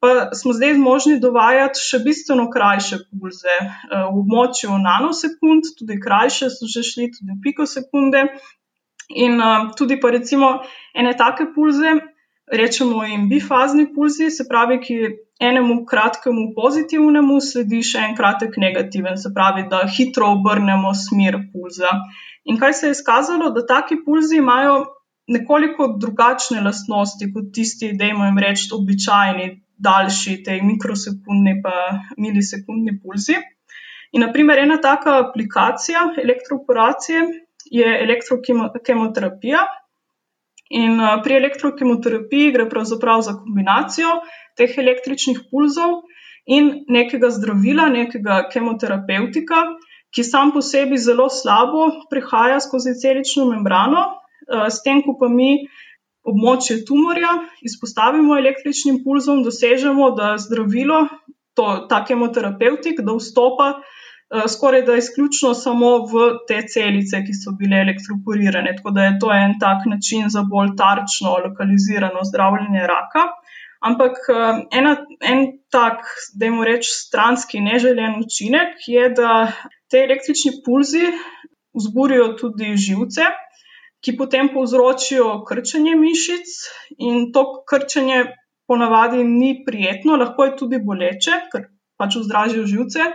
pa 0.00 0.34
smo 0.34 0.52
zdaj 0.52 0.74
zmožni 0.76 1.16
dovajati 1.20 1.80
še 1.80 2.02
bistveno 2.04 2.48
krajše 2.52 2.98
pulze 3.08 3.56
eh, 3.56 3.70
v 3.90 4.20
območju 4.22 4.76
nanosekund, 4.82 5.72
tudi 5.78 6.00
krajše 6.02 6.50
so 6.52 6.68
že 6.70 6.84
šli, 6.84 7.10
tudi 7.16 7.40
pikosekunde. 7.42 8.28
In 9.08 9.38
uh, 9.38 9.68
tudi 9.78 10.00
pa 10.02 10.10
recimo 10.10 10.48
ene 10.98 11.12
take 11.14 11.44
pulze, 11.54 11.92
rečemo 12.50 13.04
jim 13.06 13.28
bifazni 13.30 13.84
pulzi, 13.94 14.30
se 14.34 14.46
pravi, 14.48 14.80
ki 14.82 14.96
enemu 15.40 15.84
kratkemu 15.86 16.48
pozitivnemu 16.56 17.36
sledi 17.40 17.84
še 17.86 18.02
en 18.02 18.16
kratek 18.18 18.56
negativen, 18.58 19.14
se 19.20 19.30
pravi, 19.34 19.66
da 19.70 19.84
hitro 19.86 20.32
obrnemo 20.38 20.90
smer 20.94 21.38
pulza. 21.52 21.92
In 22.50 22.58
kaj 22.58 22.74
se 22.80 22.90
je 22.90 22.96
izkazalo, 22.96 23.52
da 23.54 23.66
taki 23.66 24.00
pulzi 24.02 24.40
imajo 24.42 24.78
nekoliko 25.30 25.92
drugačne 26.02 26.62
lastnosti 26.66 27.30
kot 27.34 27.54
tisti, 27.54 27.92
da 27.98 28.10
jim 28.10 28.42
reči, 28.42 28.70
običajni 28.74 29.48
daljši, 29.76 30.42
te 30.44 30.58
mikrosekundni 30.62 31.60
pa 31.62 31.74
milisekundni 32.16 32.96
pulzi. 33.02 33.36
In 34.12 34.22
naprimer, 34.24 34.58
ena 34.58 34.78
taka 34.80 35.18
aplikacija 35.24 36.06
elektroporacije 36.22 37.24
je 37.70 37.98
elektrokemoterapija. 38.04 39.64
In 40.76 40.98
pri 41.22 41.36
elektrokemoterapiji 41.36 42.52
gre 42.52 42.68
pravzaprav 42.70 43.20
za 43.22 43.36
kombinacijo 43.38 44.16
teh 44.58 44.72
električnih 44.78 45.44
pulzov 45.50 46.00
in 46.46 46.72
nekega 46.88 47.30
zdravila, 47.30 47.86
nekega 47.92 48.40
kemoterapeutika, 48.50 49.62
ki 50.14 50.24
sam 50.24 50.52
po 50.54 50.62
sebi 50.62 50.98
zelo 50.98 51.28
slabo 51.30 51.90
prehaja 52.10 52.58
skozi 52.62 52.94
celično 53.02 53.46
membrano, 53.50 54.06
s 54.46 54.82
tem, 54.82 55.02
ko 55.02 55.16
pa 55.20 55.28
mi 55.28 55.66
območje 56.26 56.80
tumorja, 56.88 57.32
izpostavimo 57.62 58.36
električnim 58.38 59.02
pulzom, 59.04 59.42
dosežemo, 59.46 60.10
da 60.18 60.34
zdravilo, 60.42 61.06
to, 61.56 61.68
ta 61.90 62.02
kemoterapeutik, 62.04 63.00
da 63.04 63.14
vstopa 63.16 63.68
uh, 63.78 64.44
skoraj 64.52 64.84
da 64.88 64.98
izključno 65.00 65.54
samo 65.54 65.92
v 66.10 66.26
te 66.48 66.60
celice, 66.72 67.22
ki 67.24 67.36
so 67.36 67.54
bile 67.58 67.80
elektroporirane. 67.86 68.74
Tako 68.76 68.92
da 68.96 69.08
je 69.08 69.18
to 69.22 69.32
en 69.32 69.56
tak 69.62 69.86
način 69.92 70.28
za 70.32 70.44
bolj 70.50 70.74
tarčno, 70.78 71.38
lokalizirano 71.46 72.26
zdravljenje 72.30 72.86
raka. 72.92 73.28
Ampak 73.86 74.20
uh, 74.32 74.60
ena, 74.72 74.96
en 75.20 75.46
tak, 75.70 76.04
da 76.34 76.50
jim 76.50 76.60
rečem, 76.64 76.92
stranski 77.06 77.62
neželen 77.64 78.20
učinek 78.24 78.86
je, 78.88 79.08
da 79.16 79.46
te 79.90 80.02
električni 80.04 80.58
pulzi 80.64 81.06
vzburijo 81.76 82.32
tudi 82.40 82.72
živce 82.76 83.28
ki 84.04 84.16
potem 84.16 84.50
povzročijo 84.54 85.44
krčenje 85.48 85.94
mišic, 85.98 86.52
in 86.98 87.30
to 87.32 87.46
krčenje 87.68 88.24
ponavadi 88.66 89.24
ni 89.24 89.62
prijetno, 89.66 90.16
lahko 90.16 90.44
je 90.44 90.56
tudi 90.60 90.80
boleče, 90.82 91.40
ker 91.52 91.68
pač 91.98 92.18
vzdražijo 92.20 92.66
živce. 92.66 93.10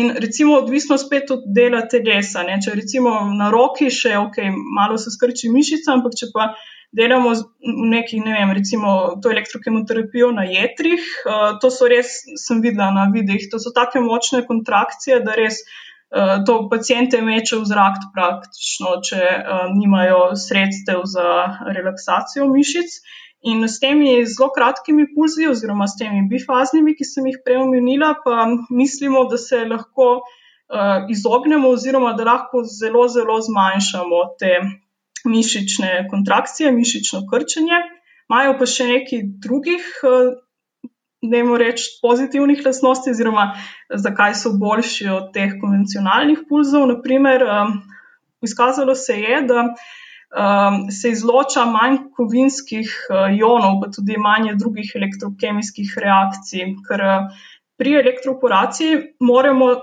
In 0.00 0.12
recimo, 0.22 0.54
odvisno 0.60 0.98
spet 0.98 1.32
od 1.34 1.48
dela 1.54 1.80
telesa. 1.90 2.44
Ne? 2.46 2.60
Če 2.62 2.76
recimo 2.78 3.14
na 3.34 3.48
roki 3.50 3.88
še 3.90 4.14
ok, 4.20 4.44
malo 4.76 4.98
se 5.02 5.10
skrči 5.10 5.50
mišica, 5.50 5.96
ampak 5.96 6.14
če 6.20 6.30
pa 6.34 6.52
delamo 6.94 7.32
v 7.34 7.74
neki, 7.90 8.20
ne 8.22 8.36
vem, 8.36 8.52
recimo 8.54 8.92
to 9.22 9.30
elektrokemoterapijo 9.30 10.30
na 10.34 10.46
jetrih, 10.46 11.02
uh, 11.26 11.58
to 11.62 11.70
so 11.74 11.86
res, 11.90 12.16
sem 12.38 12.62
videla 12.62 12.90
na 12.94 13.06
videih, 13.14 13.46
to 13.50 13.62
so 13.62 13.70
take 13.74 14.02
močne 14.02 14.42
kontrakcije, 14.46 15.20
da 15.26 15.36
res 15.38 15.62
Eh, 15.62 15.89
to 16.46 16.68
pacijente 16.70 17.20
meče 17.22 17.60
v 17.60 17.66
zrak, 17.70 17.98
praktično, 18.14 18.96
če 19.06 19.20
uh, 19.22 19.66
nimajo 19.70 20.34
sredstev 20.34 21.04
za 21.06 21.26
relaksacijo 21.70 22.48
mišic. 22.50 22.96
In 23.50 23.62
s 23.64 23.78
temi 23.80 24.18
zelo 24.28 24.50
kratkimi 24.52 25.06
pulzi, 25.14 25.46
oziroma 25.48 25.86
s 25.88 25.96
temi 25.96 26.26
bifaznimi, 26.28 26.96
ki 26.98 27.06
sem 27.08 27.30
jih 27.30 27.38
prej 27.44 27.62
omenila, 27.62 28.10
pa 28.24 28.44
mislimo, 28.68 29.22
da 29.30 29.38
se 29.40 29.62
lahko 29.64 30.10
uh, 30.18 31.06
izognemo, 31.14 31.70
oziroma 31.78 32.12
da 32.18 32.26
lahko 32.32 32.66
zelo, 32.66 33.06
zelo 33.08 33.38
zmanjšamo 33.46 34.20
te 34.42 34.58
mišične 35.30 36.08
kontrakcije, 36.10 36.74
mišično 36.74 37.22
krčenje. 37.30 37.80
Imajo 38.28 38.58
pa 38.58 38.68
še 38.68 38.90
nekaj 38.90 39.24
drugih 39.46 39.88
uh, 40.02 40.34
da 41.22 41.36
jim 41.36 41.54
reči, 41.56 41.98
pozitivnih 42.02 42.62
lastnosti, 42.64 43.10
oziroma 43.10 43.50
zakaj 43.92 44.34
so 44.40 44.54
boljši 44.56 45.08
od 45.12 45.32
teh 45.34 45.56
konvencionalnih 45.60 46.46
pulzov. 46.48 46.86
Naprimer, 46.88 47.44
um, 47.44 47.74
izkazalo 48.42 48.94
se 48.94 49.18
je, 49.20 49.42
da 49.48 49.66
um, 49.66 50.80
se 50.90 51.12
izloča 51.12 51.66
manj 51.68 51.98
kovinskih 52.16 52.94
uh, 53.10 53.28
ionov, 53.36 53.82
pa 53.82 53.90
tudi 53.92 54.16
manj 54.16 54.54
drugih 54.56 54.92
elektrokemijskih 54.96 55.92
reakcij, 56.06 56.74
ker 56.88 57.04
uh, 57.04 57.46
pri 57.76 57.98
elektroporaciji 58.00 59.00
moramo. 59.20 59.74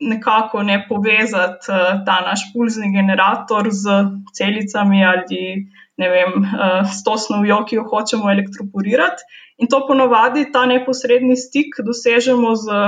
Nekako 0.00 0.62
ne 0.62 0.82
povezati 0.88 1.72
uh, 1.72 2.04
ta 2.06 2.20
naš 2.26 2.50
pulzni 2.52 2.92
generator 2.92 3.68
z 3.72 4.02
celicami 4.36 5.04
ali 5.04 5.66
ne 5.96 6.08
vem, 6.12 6.34
uh, 6.44 6.84
s 6.84 7.00
to 7.04 7.16
snovjo, 7.18 7.62
ki 7.64 7.78
jo 7.78 7.86
hočemo 7.88 8.30
elektroporirati. 8.30 9.24
In 9.56 9.70
to 9.72 9.86
ponovadi 9.88 10.50
ta 10.52 10.66
neposredni 10.68 11.36
stik 11.36 11.78
dosežemo 11.84 12.52
z 12.56 12.80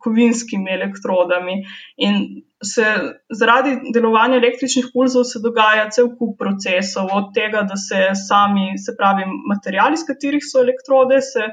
kovinskimi 0.00 0.72
elektrodami. 0.72 1.62
In 1.96 2.42
se, 2.64 2.84
zaradi 3.40 3.76
delovanja 3.94 4.36
električnih 4.40 4.90
pulzov 4.92 5.24
se 5.28 5.40
dogaja 5.44 5.88
cel 5.92 6.12
kup 6.18 6.36
procesov, 6.40 7.08
od 7.16 7.32
tega, 7.36 7.64
da 7.68 7.76
se 7.80 8.10
sami, 8.26 8.76
se 8.78 8.96
pravi, 8.96 9.24
materiali, 9.48 9.96
iz 9.96 10.04
katerih 10.08 10.44
so 10.44 10.60
elektrode, 10.64 11.20
se 11.24 11.48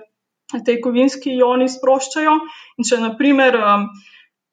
te 0.65 0.77
kovinski 0.83 1.35
ioni 1.39 1.67
sproščajo. 1.71 2.37
In 2.77 2.91
če 2.91 3.03
naprimer. 3.03 3.59
Um, 3.63 3.89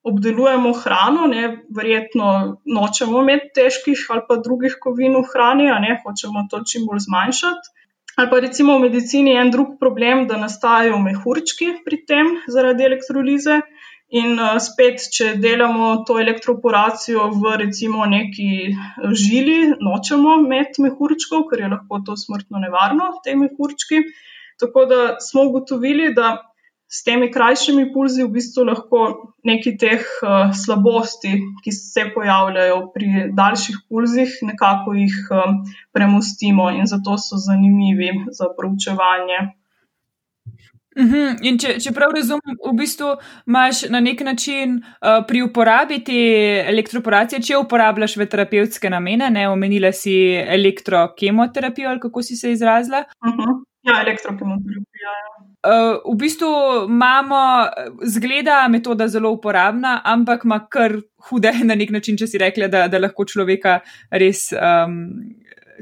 obdelujemo 0.04 0.72
hrano, 0.72 1.26
ne, 1.26 1.44
verjetno 1.76 2.30
nočemo 2.64 3.22
imeti 3.22 3.52
težkih 3.56 4.04
ali 4.12 4.26
pa 4.28 4.36
drugih 4.36 4.76
kovin 4.80 5.16
v 5.16 5.24
hrani, 5.32 5.70
ne 5.86 5.96
hočemo 6.02 6.44
to 6.50 6.60
čim 6.68 6.84
bolj 6.88 7.06
zmanjšati. 7.06 7.72
Ali 8.16 8.30
pa 8.30 8.38
recimo 8.38 8.76
v 8.76 8.84
medicini 8.86 9.32
je 9.32 9.40
en 9.40 9.50
drug 9.50 9.72
problem, 9.80 10.26
da 10.28 10.36
nastajajo 10.38 11.00
mehurčki 11.02 11.72
pri 11.86 12.04
tem 12.06 12.36
zaradi 12.46 12.86
elektrolize. 12.86 13.62
In 14.14 14.36
uh, 14.38 14.60
spet, 14.62 15.00
če 15.10 15.32
delamo 15.42 16.04
to 16.06 16.20
elektroporacijo 16.22 17.24
v 17.40 17.56
recimo 17.64 18.04
neki 18.06 18.50
žili, 19.18 19.56
nočemo 19.82 20.36
imeti 20.44 20.84
mehurčkov, 20.84 21.48
ker 21.50 21.64
je 21.64 21.70
lahko 21.72 21.98
to 22.06 22.14
smrtno 22.20 22.60
nevarno, 22.62 23.08
te 23.24 23.34
mehurčki. 23.34 24.04
Tako 24.62 24.84
da 24.86 25.00
smo 25.24 25.48
ugotovili, 25.48 26.12
da 26.14 26.36
s 26.94 27.02
temi 27.02 27.30
krajšimi 27.32 27.88
pulzi 27.92 28.22
v 28.22 28.30
bistvu 28.36 28.64
lahko 28.68 29.00
neki 29.42 29.74
teh 29.80 30.04
uh, 30.22 30.52
slabosti, 30.54 31.32
ki 31.64 31.72
se 31.74 32.06
pojavljajo 32.14 32.78
pri 32.94 33.26
daljših 33.34 33.80
pulzih, 33.88 34.38
nekako 34.46 34.94
jih 34.94 35.16
um, 35.34 35.58
premustimo 35.92 36.70
in 36.70 36.86
zato 36.86 37.18
so 37.18 37.40
zanimivi 37.48 38.12
za 38.30 38.52
proučevanje. 38.56 39.42
Uhum. 40.94 41.34
In 41.42 41.58
če, 41.58 41.74
če 41.82 41.90
prav 41.90 42.14
razumem, 42.14 42.54
v 42.62 42.72
bistvu 42.78 43.16
imaš 43.50 43.82
na 43.90 43.98
nek 43.98 44.22
način 44.22 44.76
uh, 44.78 45.24
pri 45.26 45.42
uporabi 45.42 45.98
te 46.06 46.20
elektroporacije, 46.70 47.42
če 47.42 47.58
uporabljaš 47.58 48.14
v 48.20 48.30
terapevtske 48.30 48.92
namene, 48.94 49.32
ne 49.34 49.48
omenila 49.50 49.90
si 49.90 50.14
elektrokemoterapijo 50.38 51.90
ali 51.90 52.06
kako 52.06 52.22
si 52.22 52.38
se 52.38 52.54
izrazila. 52.54 53.02
Uhum. 53.26 53.64
Ja, 53.84 54.00
elektrokemoterapija. 54.00 55.12
Ja. 55.12 55.44
Uh, 55.64 56.14
v 56.14 56.16
bistvu 56.20 56.48
imamo, 56.88 57.40
zgleda 58.02 58.62
metoda 58.68 59.08
zelo 59.08 59.30
uporabna, 59.32 59.98
ampak 60.04 60.44
ima 60.44 60.58
kar 60.68 60.96
hude 61.28 61.52
na 61.68 61.76
nek 61.76 61.92
način, 61.92 62.16
če 62.20 62.28
si 62.28 62.40
rekla, 62.40 62.68
da, 62.72 62.86
da 62.88 63.00
lahko 63.00 63.26
človeka 63.28 63.78
res 64.10 64.46
um, 64.56 64.98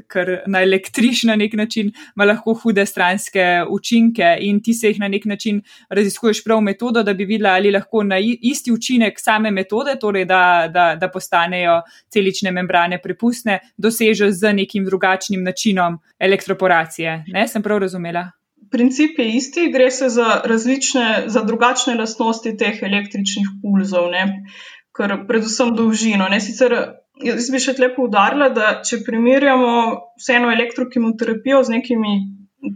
kar 0.07 0.29
na 0.47 0.61
električni 0.61 1.27
na 1.27 1.35
nek 1.35 1.53
način, 1.53 1.91
ima 2.15 2.25
lahko 2.25 2.53
hude 2.53 2.85
stranske 2.85 3.63
učinke 3.69 4.37
in 4.39 4.61
ti 4.63 4.73
se 4.73 4.87
jih 4.87 4.99
na 4.99 5.07
nek 5.07 5.25
način 5.25 5.61
raziskuješ 5.89 6.43
prav 6.43 6.61
metodo, 6.61 7.03
da 7.03 7.13
bi 7.13 7.25
videla, 7.25 7.55
ali 7.57 7.71
lahko 7.71 8.03
na 8.03 8.19
isti 8.19 8.71
učinek 8.71 9.19
same 9.19 9.51
metode, 9.51 9.95
torej 10.01 10.25
da, 10.25 10.69
da, 10.73 10.95
da 10.99 11.09
postanejo 11.11 11.81
celične 12.09 12.51
membrane 12.51 13.01
prepustne, 13.01 13.59
dosežeš 13.77 14.31
z 14.39 14.53
nekim 14.53 14.85
drugačnim 14.85 15.43
načinom 15.43 15.99
elektroporacije. 16.19 17.23
Ne, 17.27 17.47
sem 17.47 17.63
prav 17.63 17.79
razumela? 17.83 18.31
Princip 18.71 19.19
je 19.19 19.27
isti, 19.35 19.69
gre 19.71 19.91
se 19.91 20.09
za 20.09 20.41
različne, 20.45 21.23
za 21.27 21.43
drugačne 21.43 21.93
lastnosti 21.95 22.55
teh 22.57 22.79
električnih 22.81 23.57
pulzov, 23.61 24.09
ne? 24.11 24.23
ker 24.93 25.13
predvsem 25.27 25.73
dolžino. 25.75 26.27
Ne? 26.29 26.39
Sicer 26.41 26.73
jaz 27.21 27.49
bi 27.51 27.61
še 27.61 27.75
lepo 27.79 28.07
udarila, 28.07 28.49
da 28.49 28.79
če 28.85 29.03
primerjamo 29.05 29.73
vseeno 30.19 30.51
elektrokemoterapijo 30.53 31.63
z 31.63 31.77
nekimi 31.77 32.15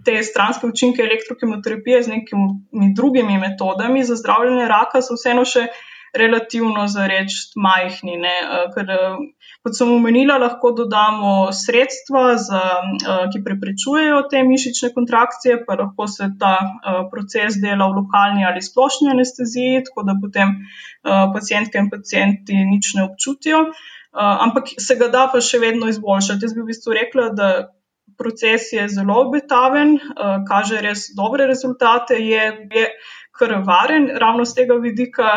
te 0.06 0.20
stranske 0.24 0.68
učinke 0.68 1.02
elektrokemoterapije 1.02 2.04
z 2.04 2.12
nekimi 2.12 2.94
drugimi 2.96 3.38
metodami 3.40 4.04
za 4.04 4.18
zdravljenje 4.20 4.68
raka, 4.68 5.02
so 5.02 5.16
vseeno 5.16 5.46
še 5.48 5.68
relativno 6.18 6.88
za 6.88 7.06
reči 7.08 7.52
majhni. 7.60 8.16
Ne? 8.20 8.34
Ker, 8.74 8.92
kot 9.64 9.78
sem 9.78 9.92
omenila, 9.92 10.38
lahko 10.42 10.72
dodamo 10.76 11.34
sredstva, 11.56 12.24
za, 12.42 12.62
ki 13.34 13.44
preprečujejo 13.46 14.24
te 14.32 14.44
mišične 14.48 14.92
kontrakcije, 14.96 15.62
pa 15.68 15.78
lahko 15.82 16.08
se 16.12 16.32
ta 16.40 16.56
proces 17.12 17.60
dela 17.64 17.90
v 17.92 18.02
lokalni 18.02 18.48
ali 18.48 18.64
splošni 18.64 19.12
anesteziji, 19.14 19.84
tako 19.90 20.08
da 20.08 20.18
potem 20.22 20.58
pacijentke 21.04 21.80
in 21.84 21.92
pacijenti 21.94 22.66
nič 22.74 22.96
ne 22.98 23.08
občutijo. 23.08 23.68
Uh, 24.18 24.24
ampak 24.48 24.72
se 24.82 24.96
ga 24.98 25.12
da 25.14 25.28
pa 25.30 25.38
še 25.46 25.60
vedno 25.62 25.92
izboljšati. 25.92 26.48
Jaz 26.48 26.54
bi 26.56 26.64
v 26.64 26.72
bistvu 26.72 26.96
rekla, 26.98 27.28
da 27.38 27.50
proces 28.18 28.72
je 28.74 28.88
zelo 28.90 29.20
obetaven, 29.28 29.94
uh, 30.00 30.40
kaže 30.48 30.82
res 30.82 31.12
dobre 31.14 31.46
rezultate, 31.46 32.18
je, 32.18 32.48
je 32.74 32.88
kar 33.38 33.54
varen, 33.68 34.10
ravno 34.18 34.48
z 34.50 34.58
tega 34.58 34.80
vidika, 34.82 35.36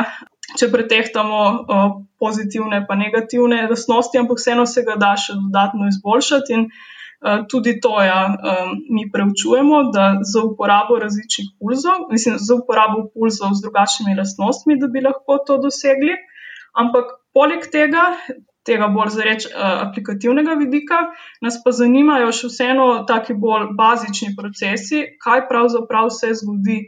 če 0.56 0.70
pretehtamo 0.72 1.42
uh, 1.44 1.92
pozitivne 2.16 2.80
in 2.80 3.04
negativne 3.04 3.60
lastnosti, 3.68 4.16
ampak 4.16 4.40
vseeno 4.40 4.64
se 4.64 4.86
ga 4.88 4.96
da 4.96 5.12
še 5.16 5.36
dodatno 5.36 5.92
izboljšati. 5.92 6.64
Tudi 7.52 7.74
to 7.84 7.98
ja, 8.00 8.32
mi 8.88 9.02
preučujemo, 9.12 9.82
da 9.92 10.04
za 10.24 10.40
uporabo 10.40 10.96
različnih 11.02 11.50
pulzov, 11.60 12.06
mislim, 12.08 12.38
za 12.40 12.56
uporabo 12.56 13.10
pulzov 13.12 13.52
z 13.58 13.66
drugačnimi 13.66 14.16
lastnostmi, 14.16 14.78
da 14.80 14.88
bi 14.88 15.02
lahko 15.04 15.36
to 15.44 15.58
dosegli. 15.60 16.16
Ampak 16.80 17.12
poleg 17.36 17.66
tega, 17.68 18.06
tega 18.66 18.88
bolj 18.92 19.14
zareč 19.16 19.46
uh, 19.48 19.52
aplikativnega 19.86 20.56
vidika, 20.60 21.00
nas 21.44 21.58
pa 21.64 21.72
zanimajo 21.76 22.32
še 22.36 22.50
vseeno 22.50 22.88
taki 23.08 23.36
bolj 23.44 23.70
bazični 23.78 24.34
procesi, 24.38 25.04
kaj 25.24 25.46
pravzaprav 25.48 26.10
se 26.14 26.32
zgodi 26.42 26.80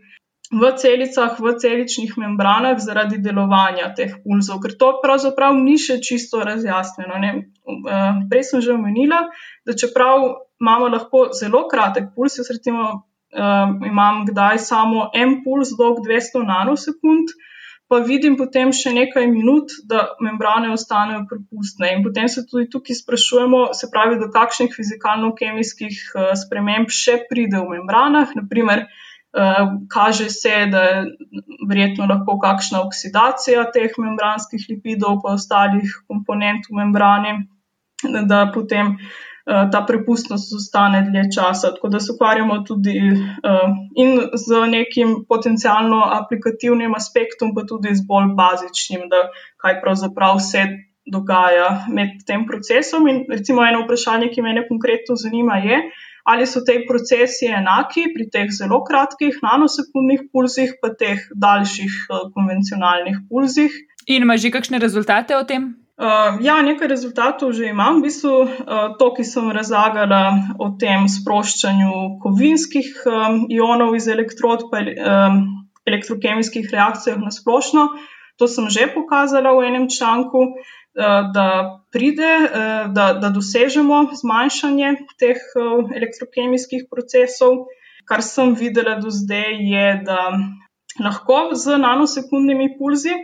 v 0.52 0.68
celicah, 0.76 1.38
v 1.40 1.54
celičnih 1.56 2.12
membranah 2.20 2.76
zaradi 2.76 3.22
delovanja 3.24 3.88
teh 3.96 4.18
pulzov, 4.24 4.60
ker 4.60 4.76
to 4.76 4.90
pravzaprav 5.04 5.56
ni 5.56 5.78
še 5.80 5.96
čisto 6.04 6.42
razjasnjeno. 6.44 7.20
Uh, 7.62 8.20
prej 8.28 8.44
sem 8.50 8.64
že 8.64 8.74
omenila, 8.76 9.24
da 9.64 9.72
čeprav 9.72 10.28
imamo 10.60 10.92
lahko 10.92 11.30
zelo 11.38 11.64
kratek 11.72 12.12
puls, 12.14 12.36
jaz 12.36 12.52
recimo 12.52 12.84
uh, 12.92 13.72
imam 13.88 14.26
kdaj 14.28 14.60
samo 14.60 15.08
en 15.16 15.40
puls 15.46 15.72
dolg 15.78 16.04
200 16.04 16.44
nanosekund, 16.52 17.32
uh, 17.32 17.48
pa 17.92 17.98
vidim 18.00 18.38
potem 18.40 18.70
še 18.72 18.94
nekaj 18.96 19.26
minut, 19.28 19.74
da 19.84 20.14
membrane 20.24 20.70
ostanejo 20.72 21.26
prepustne. 21.28 21.90
In 21.92 22.00
potem 22.06 22.30
se 22.32 22.46
tudi 22.48 22.70
tukaj 22.72 22.96
sprašujemo, 23.02 23.60
se 23.76 23.90
pravi, 23.92 24.16
do 24.22 24.30
kakšnih 24.32 24.72
fizikalno-kemijskih 24.72 25.98
uh, 26.16 26.30
sprememb 26.40 26.88
še 26.88 27.18
pride 27.28 27.60
v 27.60 27.76
membranah. 27.76 28.32
Naprimer, 28.38 28.86
eh, 28.86 29.60
kaže 29.92 30.30
se, 30.32 30.54
da 30.72 30.84
je 30.88 31.02
verjetno 31.68 32.08
lahko 32.08 32.38
kakšna 32.40 32.80
oksidacija 32.86 33.66
teh 33.76 33.92
membranskih 34.00 34.64
lipidov, 34.70 35.20
pa 35.20 35.36
ostalih 35.36 35.92
komponent 36.08 36.68
v 36.70 36.80
membrani, 36.80 37.36
da 38.28 38.46
potem. 38.56 38.96
Eh, 39.42 39.68
ta 39.72 39.80
prepustnost 39.86 40.52
ostane 40.54 41.00
dlje 41.02 41.24
časa. 41.34 41.72
Tako 41.74 41.88
da 41.88 42.00
se 42.00 42.12
ukvarjamo 42.14 42.58
tudi 42.68 42.94
uh, 43.10 43.72
in 43.98 44.20
z 44.34 44.60
nekim 44.70 45.24
potencialno 45.28 45.98
aplikativnim 46.18 46.94
aspektom, 46.94 47.50
pa 47.54 47.64
tudi 47.66 47.90
z 47.94 48.06
bolj 48.06 48.30
bazičnim, 48.38 49.08
da 49.10 49.24
kaj 49.58 49.80
pravzaprav 49.82 50.38
se 50.38 50.62
dogaja 51.16 51.68
med 51.90 52.22
tem 52.26 52.46
procesom. 52.46 53.08
In 53.10 53.24
recimo 53.34 53.66
eno 53.66 53.82
vprašanje, 53.82 54.30
ki 54.30 54.46
me 54.46 54.54
konkretno 54.68 55.18
zanima, 55.18 55.58
je, 55.58 55.82
ali 56.22 56.46
so 56.46 56.62
te 56.62 56.78
procesi 56.86 57.50
enaki 57.50 58.12
pri 58.14 58.30
teh 58.30 58.46
zelo 58.54 58.84
kratkih 58.86 59.42
nanosekundnih 59.42 60.28
pulzih, 60.30 60.78
pa 60.78 60.94
teh 60.94 61.18
daljših 61.34 61.98
uh, 62.06 62.28
konvencionalnih 62.30 63.24
pulzih. 63.26 63.74
In 64.06 64.22
ima 64.22 64.38
že 64.38 64.54
kakšne 64.54 64.78
rezultate 64.78 65.34
o 65.34 65.42
tem? 65.42 65.81
Uh, 66.02 66.40
ja, 66.42 66.56
nekaj 66.66 66.88
rezultatov 66.90 67.52
že 67.54 67.70
imam. 67.70 68.02
V 68.02 68.10
bistvu 68.10 68.34
uh, 68.42 68.50
to, 68.98 69.06
ki 69.14 69.22
sem 69.22 69.46
razlagala 69.54 70.58
o 70.58 70.74
tem 70.74 71.06
sproščanju 71.06 72.18
kovinskih 72.18 73.06
um, 73.06 73.44
ionov 73.46 73.94
iz 73.94 74.08
elektrod, 74.10 74.66
pa 74.66 74.82
um, 74.82 75.36
elektrokemijskih 75.86 76.66
reakcijah 76.74 77.22
na 77.22 77.30
splošno, 77.30 77.86
to 78.34 78.50
sem 78.50 78.66
že 78.66 78.90
pokazala 78.90 79.54
v 79.54 79.62
enem 79.70 79.86
članku, 79.86 80.42
uh, 80.42 81.30
da 81.30 81.78
pride, 81.94 82.34
uh, 82.50 82.90
da, 82.90 83.14
da 83.22 83.30
dosežemo 83.30 84.10
zmanjšanje 84.10 85.06
teh 85.22 85.38
uh, 85.54 85.86
elektrokemijskih 85.86 86.90
procesov. 86.90 87.70
Kar 88.10 88.26
sem 88.26 88.58
videla 88.58 88.98
do 88.98 89.06
zdaj, 89.06 89.54
je, 89.54 89.86
da 90.02 90.34
lahko 90.98 91.54
z 91.54 91.78
nanosekundnimi 91.78 92.74
pulzi. 92.74 93.14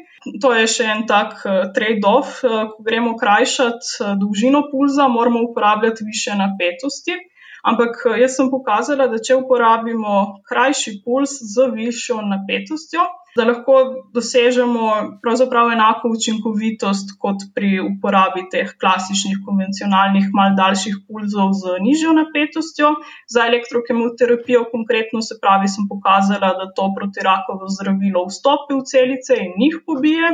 To 0.43 0.51
je 0.55 0.67
še 0.67 0.87
en 0.93 1.05
tak 1.07 1.43
uh, 1.47 1.71
trade-off. 1.75 2.41
Uh, 2.43 2.71
ko 2.73 2.83
gremo 2.83 3.15
krajšati 3.17 3.91
uh, 4.03 4.15
dolžino 4.19 4.65
pulza, 4.73 5.09
moramo 5.09 5.45
uporabljati 5.51 6.05
više 6.05 6.35
napetosti. 6.35 7.19
Ampak 7.67 8.05
jaz 8.21 8.37
sem 8.39 8.51
pokazala, 8.51 9.09
da 9.11 9.19
če 9.19 9.37
uporabimo 9.41 10.43
krajši 10.49 11.01
puls 11.05 11.33
z 11.55 11.67
višjo 11.75 12.21
napetostjo, 12.23 13.07
da 13.39 13.47
lahko 13.49 13.79
dosežemo 14.15 14.85
pravzaprav 15.23 15.73
enako 15.75 16.11
učinkovitost 16.15 17.17
kot 17.23 17.45
pri 17.55 17.79
uporabi 17.83 18.47
teh 18.53 18.71
klasičnih, 18.83 19.41
konvencionalnih, 19.47 20.31
mal 20.35 20.55
daljših 20.59 21.01
pulzov 21.07 21.55
z 21.61 21.79
nižjo 21.87 22.15
napetostjo. 22.19 22.95
Za 23.35 23.47
elektrokemoterapijo 23.51 24.65
konkretno 24.73 25.23
se 25.23 25.39
pravi, 25.43 25.71
sem 25.71 25.91
pokazala, 25.91 26.55
da 26.61 26.71
to 26.79 26.91
protirakovo 26.99 27.71
zdravilo 27.79 28.27
vstopi 28.31 28.79
v 28.79 28.87
celice 28.93 29.43
in 29.47 29.59
jih 29.67 29.83
pobije. 29.87 30.33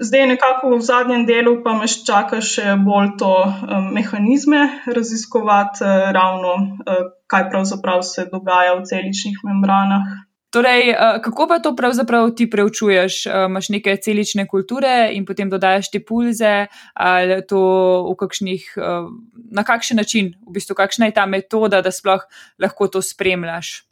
Zdaj, 0.00 0.26
nekako 0.26 0.76
v 0.76 0.82
zadnjem 0.82 1.26
delu, 1.26 1.62
pa 1.62 1.74
me 1.78 1.86
čaka 1.86 2.40
še 2.42 2.74
bolj 2.82 3.14
to 3.18 3.30
um, 3.30 3.90
mehanizme 3.94 4.82
raziskovati, 4.86 5.84
uh, 5.84 6.10
ravno 6.16 6.54
uh, 6.54 7.10
kaj 7.30 7.50
pravzaprav 7.50 8.02
se 8.02 8.26
dogaja 8.32 8.74
v 8.74 8.86
celičnih 8.90 9.42
membranah. 9.46 10.24
Torej, 10.54 10.90
eh, 10.90 11.18
kako 11.22 11.48
pa 11.50 11.58
to 11.58 11.74
pravzaprav 11.76 12.30
ti 12.30 12.46
preučuješ? 12.50 13.26
Imáš 13.26 13.70
eh, 13.70 13.72
neke 13.72 13.96
celične 13.96 14.46
kulture 14.46 15.10
in 15.12 15.26
potem 15.26 15.50
dodajaš 15.50 15.90
te 15.90 15.98
pulze, 15.98 16.66
ali 16.94 17.40
to 17.42 17.58
v 18.06 18.14
kakšnih, 18.14 18.62
eh, 18.78 19.08
na 19.50 19.64
kakšen 19.66 19.98
način, 19.98 20.30
v 20.46 20.54
bistvu, 20.54 20.78
kakšna 20.78 21.10
je 21.10 21.16
ta 21.18 21.26
metoda, 21.26 21.82
da 21.82 21.90
sploh 21.90 22.22
lahko 22.62 22.86
to 22.86 23.02
spremljaš? 23.02 23.82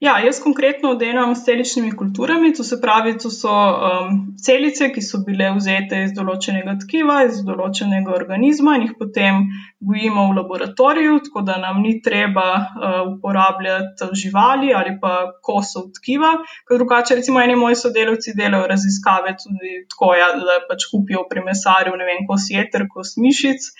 Ja, 0.00 0.18
jaz 0.20 0.42
konkretno 0.44 0.94
delam 0.94 1.34
s 1.34 1.44
celičnimi 1.44 1.96
kulturami, 1.96 2.52
to 2.54 2.64
se 2.64 2.76
pravi, 2.80 3.14
to 3.18 3.30
so 3.30 3.52
um, 3.52 4.18
celice, 4.44 4.90
ki 4.92 5.02
so 5.02 5.22
bile 5.24 5.48
vzete 5.56 6.02
iz 6.04 6.12
določenega 6.16 6.74
tkiva, 6.82 7.22
iz 7.24 7.38
določenega 7.46 8.12
organizma 8.12 8.76
in 8.76 8.84
jih 8.84 8.92
potem 8.98 9.46
gojimo 9.80 10.26
v 10.28 10.36
laboratoriju, 10.40 11.16
tako 11.24 11.46
da 11.48 11.56
nam 11.62 11.80
ni 11.80 11.94
treba 12.04 12.46
uh, 12.52 12.98
uporabljati 13.14 14.10
živali 14.20 14.74
ali 14.76 14.98
pa 15.00 15.14
kosov 15.40 15.88
tkiva, 15.96 16.34
ker 16.68 16.76
drugače, 16.76 17.16
recimo, 17.22 17.40
eni 17.40 17.56
moji 17.56 17.80
sodelavci 17.80 18.36
delajo 18.36 18.68
raziskave 18.74 19.32
tudi 19.40 19.86
tako, 19.88 20.12
ja, 20.20 20.34
da 20.36 20.60
pač 20.68 20.90
kupijo 20.92 21.24
pri 21.30 21.46
mesarju, 21.48 21.96
ne 21.96 22.10
vem, 22.10 22.28
kos 22.28 22.50
jeter, 22.52 22.84
kos 22.92 23.16
mišic 23.16 23.72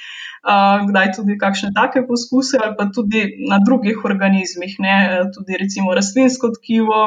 kdaj 0.89 1.13
tudi 1.17 1.35
kakšne 1.39 1.73
take 1.75 2.05
poskuse, 2.07 2.59
ali 2.63 2.77
pa 2.79 2.87
tudi 2.95 3.23
na 3.51 3.59
drugih 3.59 4.05
organizmih, 4.07 4.77
ne, 4.79 4.97
tudi 5.35 5.59
recimo 5.59 5.95
rastlinsko 5.95 6.53
tkivo, 6.55 7.01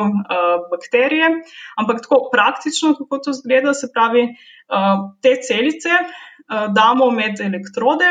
bakterije. 0.72 1.30
Ampak 1.80 2.04
tako 2.04 2.28
praktično, 2.34 2.96
kako 3.00 3.22
to 3.24 3.34
zgleda, 3.34 3.74
se 3.74 3.88
pravi, 3.94 4.28
te 5.24 5.38
celice 5.48 6.04
damo 6.76 7.12
med 7.14 7.40
elektrode, 7.46 8.10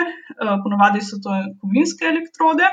ponovadi 0.62 1.00
so 1.02 1.18
to 1.22 1.34
kovinske 1.60 2.06
elektrode, 2.06 2.68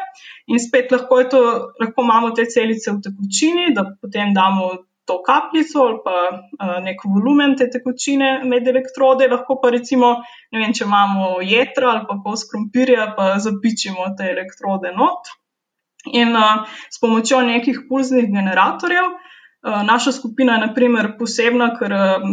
in 0.47 0.61
spet 0.61 0.91
lahko, 0.93 1.23
to, 1.29 1.41
lahko 1.81 2.05
imamo 2.05 2.31
te 2.37 2.45
celice 2.45 2.91
v 2.93 3.01
tekočini, 3.01 3.71
da 3.75 3.87
potem 4.01 4.33
damo 4.33 4.69
to 5.05 5.19
kapljico 5.23 5.83
ali 5.85 5.99
pa 6.03 6.79
nek 6.81 7.03
volumen 7.05 7.55
te 7.57 7.67
tekočine 7.69 8.29
med 8.43 8.67
elektrode, 8.67 9.27
lahko 9.29 9.59
pa 9.61 9.69
recimo, 9.75 10.11
ne 10.51 10.63
vem, 10.63 10.73
če 10.73 10.85
imamo 10.87 11.35
jedra 11.45 11.91
ali 11.93 12.05
pa 12.09 12.17
kos 12.23 12.47
krompirja, 12.49 13.11
pa 13.17 13.35
zapičimo 13.41 14.07
te 14.17 14.31
elektrode 14.33 14.93
not. 14.97 15.29
In 16.13 16.35
uh, 16.37 16.65
s 16.89 17.01
pomočjo 17.01 17.41
nekih 17.45 17.85
pulznih 17.89 18.27
generatorjev, 18.33 19.07
uh, 19.13 19.79
naša 19.85 20.13
skupina 20.13 20.57
je 20.57 20.67
naprimer 20.67 21.15
posebna, 21.19 21.71
ker 21.79 21.95
uh, 21.97 22.27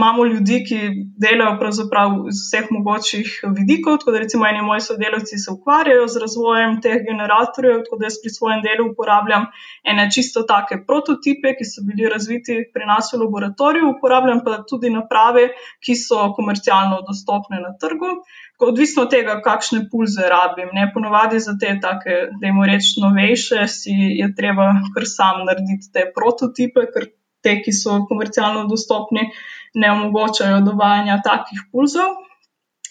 imamo 0.00 0.24
ljudi, 0.32 0.62
ki 0.68 0.78
delajo 1.24 1.58
pravzaprav 1.60 2.14
iz 2.30 2.38
vseh 2.44 2.68
mogočih 2.76 3.26
vidikov. 3.58 3.98
Tako 4.00 4.14
da 4.14 4.22
recimo 4.24 4.46
eni 4.48 4.62
moji 4.64 4.80
sodelavci 4.86 5.38
se 5.44 5.52
ukvarjajo 5.52 6.06
z 6.14 6.22
razvojem 6.24 6.78
teh 6.84 6.98
generatorjev, 7.08 7.82
tako 7.84 8.00
da 8.00 8.08
jaz 8.08 8.16
pri 8.22 8.32
svojem 8.36 8.62
delu 8.66 8.88
uporabljam 8.90 9.46
ene 9.92 10.08
čisto 10.14 10.46
take 10.52 10.80
prototipe, 10.88 11.52
ki 11.58 11.68
so 11.72 11.84
bili 11.88 12.08
razviti 12.14 12.56
pri 12.74 12.88
nas 12.92 13.12
v 13.12 13.20
laboratoriju, 13.24 13.92
uporabljam 13.96 14.40
pa 14.46 14.62
tudi 14.70 14.94
naprave, 14.96 15.50
ki 15.84 15.98
so 16.06 16.30
komercialno 16.38 17.02
dostopne 17.08 17.60
na 17.66 17.76
trgu. 17.84 18.14
Odvisno 18.60 19.06
od 19.06 19.12
tega, 19.12 19.38
kakšne 19.44 19.86
pulze 19.92 20.26
rabim. 20.32 20.72
Ne? 20.76 20.90
Ponovadi 20.94 21.38
za 21.40 21.54
te, 21.60 21.76
take, 21.84 22.16
da 22.40 22.48
jim 22.48 22.64
rečem, 22.72 23.06
novejše, 23.06 23.64
si 23.68 23.94
je 24.20 24.28
treba 24.36 24.72
kar 24.96 25.08
sam 25.08 25.46
narediti 25.48 25.92
te 25.94 26.04
prototipe, 26.16 26.88
ker 26.92 27.08
te, 27.42 27.56
ki 27.64 27.72
so 27.74 28.02
komercialno 28.08 28.66
dostopni, 28.70 29.28
ne 29.74 29.92
omogočajo 29.92 30.60
dovajanja 30.66 31.20
takih 31.24 31.66
pulzov. 31.72 32.18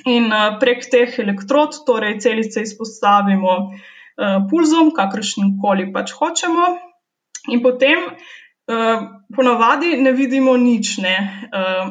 In 0.07 0.31
uh, 0.31 0.55
prek 0.61 0.85
teh 0.87 1.17
elektrod, 1.19 1.81
torej 1.87 2.19
celice, 2.23 2.63
izpostavimo 2.63 3.55
uh, 3.59 4.37
pulzom, 4.51 4.93
kakršnim 4.95 5.57
koli 5.59 5.89
pač 5.93 6.13
hočemo, 6.15 6.69
in 7.51 7.63
potem 7.63 8.05
uh, 8.07 9.09
ponavadi 9.35 9.97
ne 9.99 10.13
vidimo 10.15 10.55
nič. 10.57 10.97
Ne? 11.03 11.15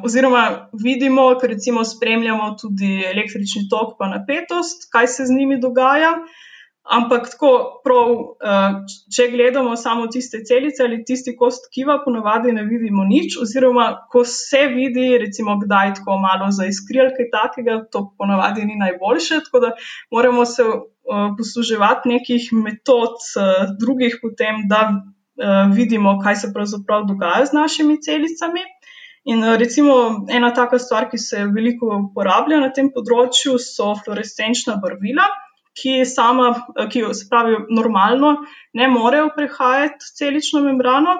Oziroma, 0.04 0.70
vidimo, 0.72 1.28
ker 1.40 1.52
recimo 1.54 1.84
spremljamo 1.84 2.52
tudi 2.60 3.02
električni 3.06 3.66
tok, 3.70 3.96
pa 3.98 4.08
napetost, 4.08 4.88
kaj 4.92 5.06
se 5.06 5.26
z 5.26 5.36
njimi 5.36 5.60
dogaja. 5.60 6.14
Ampak 6.88 7.26
tako, 7.28 7.48
prav, 7.84 8.10
eh, 8.40 8.76
če 9.12 9.26
gledamo 9.28 9.74
samo 9.76 10.06
tiste 10.08 10.40
celice 10.48 10.86
ali 10.86 11.02
tisti 11.04 11.34
kost 11.36 11.66
tkiva, 11.68 11.98
ponovadi 12.04 12.52
ne 12.56 12.62
vidimo 12.64 13.02
nič, 13.04 13.34
oziroma 13.42 13.88
ko 14.08 14.22
se 14.24 14.62
vidi, 14.72 15.10
recimo, 15.20 15.58
kdaj 15.60 15.98
tako 15.98 16.16
malo 16.22 16.46
zaiskri 16.48 17.02
ali 17.02 17.12
kaj 17.16 17.28
takega, 17.34 17.74
to 17.92 18.06
ponovadi 18.16 18.64
ni 18.64 18.78
najboljše. 18.80 19.42
Tako 19.48 19.60
da 19.66 19.72
moramo 20.10 20.46
se 20.48 20.64
eh, 20.64 21.28
posluževati 21.36 22.08
nekih 22.14 22.48
metod, 22.56 23.20
eh, 23.36 23.68
drugih 23.80 24.18
potem, 24.22 24.64
da 24.72 24.88
vidimo, 25.70 26.16
kaj 26.18 26.34
se 26.36 26.48
pravzaprav 26.50 27.04
dogaja 27.06 27.44
z 27.46 27.54
našimi 27.54 28.00
celicami. 28.02 28.64
In 29.30 29.44
recimo 29.60 29.94
ena 30.34 30.48
taka 30.54 30.80
stvar, 30.82 31.06
ki 31.12 31.18
se 31.18 31.44
veliko 31.44 31.92
uporablja 31.94 32.58
na 32.58 32.72
tem 32.74 32.88
področju, 32.90 33.54
so 33.62 33.92
fluorescenčna 34.02 34.80
barvila 34.82 35.28
ki 35.78 36.04
sama, 36.06 36.52
ki 36.92 37.02
se 37.14 37.26
pravi, 37.30 37.56
normalno 37.70 38.36
ne 38.74 38.88
morejo 38.88 39.30
prehajati 39.36 40.14
celično 40.18 40.60
membrano, 40.60 41.18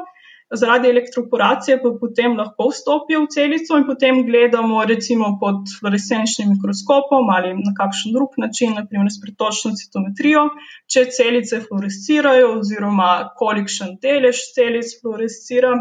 zaradi 0.55 0.89
elektroporacije 0.89 1.77
pa 1.83 1.91
potem 2.01 2.37
lahko 2.39 2.69
vstopijo 2.71 3.21
v 3.25 3.29
celico 3.35 3.77
in 3.77 3.85
potem 3.87 4.23
gledamo, 4.27 4.85
recimo 4.85 5.35
pod 5.41 5.69
fluorescenčnim 5.79 6.49
mikroskopom 6.55 7.29
ali 7.37 7.53
na 7.55 7.75
kakšen 7.77 8.15
drug 8.17 8.39
način, 8.41 8.75
naprimer 8.81 9.13
s 9.13 9.21
pretočno 9.25 9.75
citometrijo, 9.77 10.49
če 10.89 11.05
celice 11.19 11.61
fluorescirajo 11.67 12.55
oziroma 12.59 13.11
kolikšen 13.37 13.99
delež 14.03 14.41
celic 14.57 14.97
fluorescira. 15.03 15.75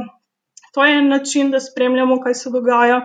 To 0.76 0.86
je 0.86 1.00
en 1.00 1.08
način, 1.10 1.52
da 1.52 1.63
spremljamo, 1.63 2.20
kaj 2.22 2.36
se 2.36 2.52
dogaja 2.52 3.00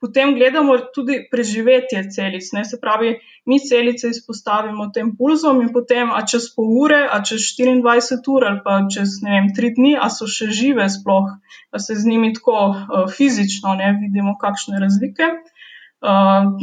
potem 0.00 0.34
gledamo 0.34 0.76
tudi 0.94 1.18
preživetje 1.30 2.04
celic. 2.10 2.52
Ne? 2.52 2.64
Se 2.64 2.78
pravi, 2.80 3.16
mi 3.46 3.58
celice 3.60 4.10
izpostavimo 4.14 4.90
tem 4.94 5.10
pulzom 5.16 5.60
in 5.62 5.72
potem, 5.74 6.12
a 6.14 6.22
čez 6.22 6.50
pol 6.54 6.70
ure, 6.84 7.02
a 7.10 7.20
čez 7.22 7.50
24 7.58 8.32
ur 8.34 8.48
ali 8.50 8.60
pa 8.64 8.80
čez 8.94 9.18
ne 9.26 9.34
vem, 9.36 9.52
tri 9.54 9.72
dni, 9.76 9.96
a 9.98 10.10
so 10.12 10.30
še 10.30 10.50
žive 10.54 10.88
sploh, 10.92 11.30
da 11.72 11.82
se 11.82 11.98
z 11.98 12.06
njimi 12.06 12.32
tako 12.36 12.58
uh, 12.70 13.06
fizično 13.10 13.74
ne 13.78 13.94
vidimo, 14.00 14.38
kakšne 14.40 14.82
razlike. 14.82 15.32
Uh, 15.98 16.54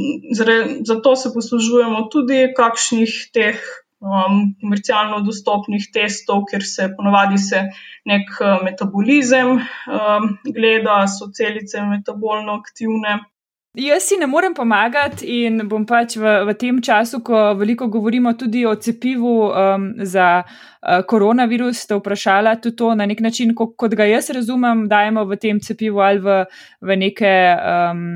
zato 0.87 1.15
se 1.19 1.33
poslužujemo 1.33 2.07
tudi 2.11 2.45
kakšnih 2.55 3.17
teh 3.35 3.59
um, 3.99 4.55
komercialno 4.61 5.21
dostopnih 5.25 5.87
testov, 5.93 6.45
ker 6.51 6.63
se 6.63 6.89
ponovadi 6.97 7.37
se 7.37 7.63
nek 8.05 8.33
uh, 8.39 8.57
metabolizem 8.65 9.55
um, 9.59 10.27
gleda, 10.45 11.05
so 11.07 11.31
celice 11.33 11.81
metabolno 11.85 12.59
aktivne. 12.61 13.21
Jaz 13.75 14.05
si 14.07 14.15
ne 14.15 14.27
morem 14.27 14.53
pomagati 14.55 15.27
in 15.43 15.65
bom 15.67 15.83
pač 15.83 16.15
v, 16.15 16.31
v 16.47 16.53
tem 16.55 16.77
času, 16.79 17.19
ko 17.19 17.51
veliko 17.59 17.89
govorimo 17.91 18.31
tudi 18.39 18.63
o 18.65 18.71
cepivu 18.79 19.49
um, 19.49 19.89
za 19.99 20.45
uh, 20.45 21.01
koronavirus, 21.03 21.83
te 21.89 21.97
vprašala 21.99 22.55
tudi 22.63 22.79
to 22.79 22.93
na 22.95 23.03
nek 23.05 23.19
način, 23.19 23.51
ko, 23.55 23.73
kot 23.75 23.97
ga 23.99 24.07
jaz 24.07 24.31
razumem, 24.31 24.87
dajemo 24.87 25.25
v 25.27 25.39
tem 25.41 25.59
cepivu 25.59 25.99
ali 25.99 26.23
v, 26.23 26.37
v 26.87 26.97
neke 27.03 27.35
um, 27.51 28.07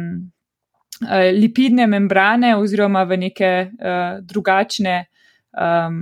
uh, 1.03 1.27
lipidne 1.35 1.91
membrane 1.91 2.55
oziroma 2.55 3.03
v 3.03 3.19
neke 3.27 3.51
uh, 3.67 4.23
drugačne 4.23 5.08
um, 5.53 6.01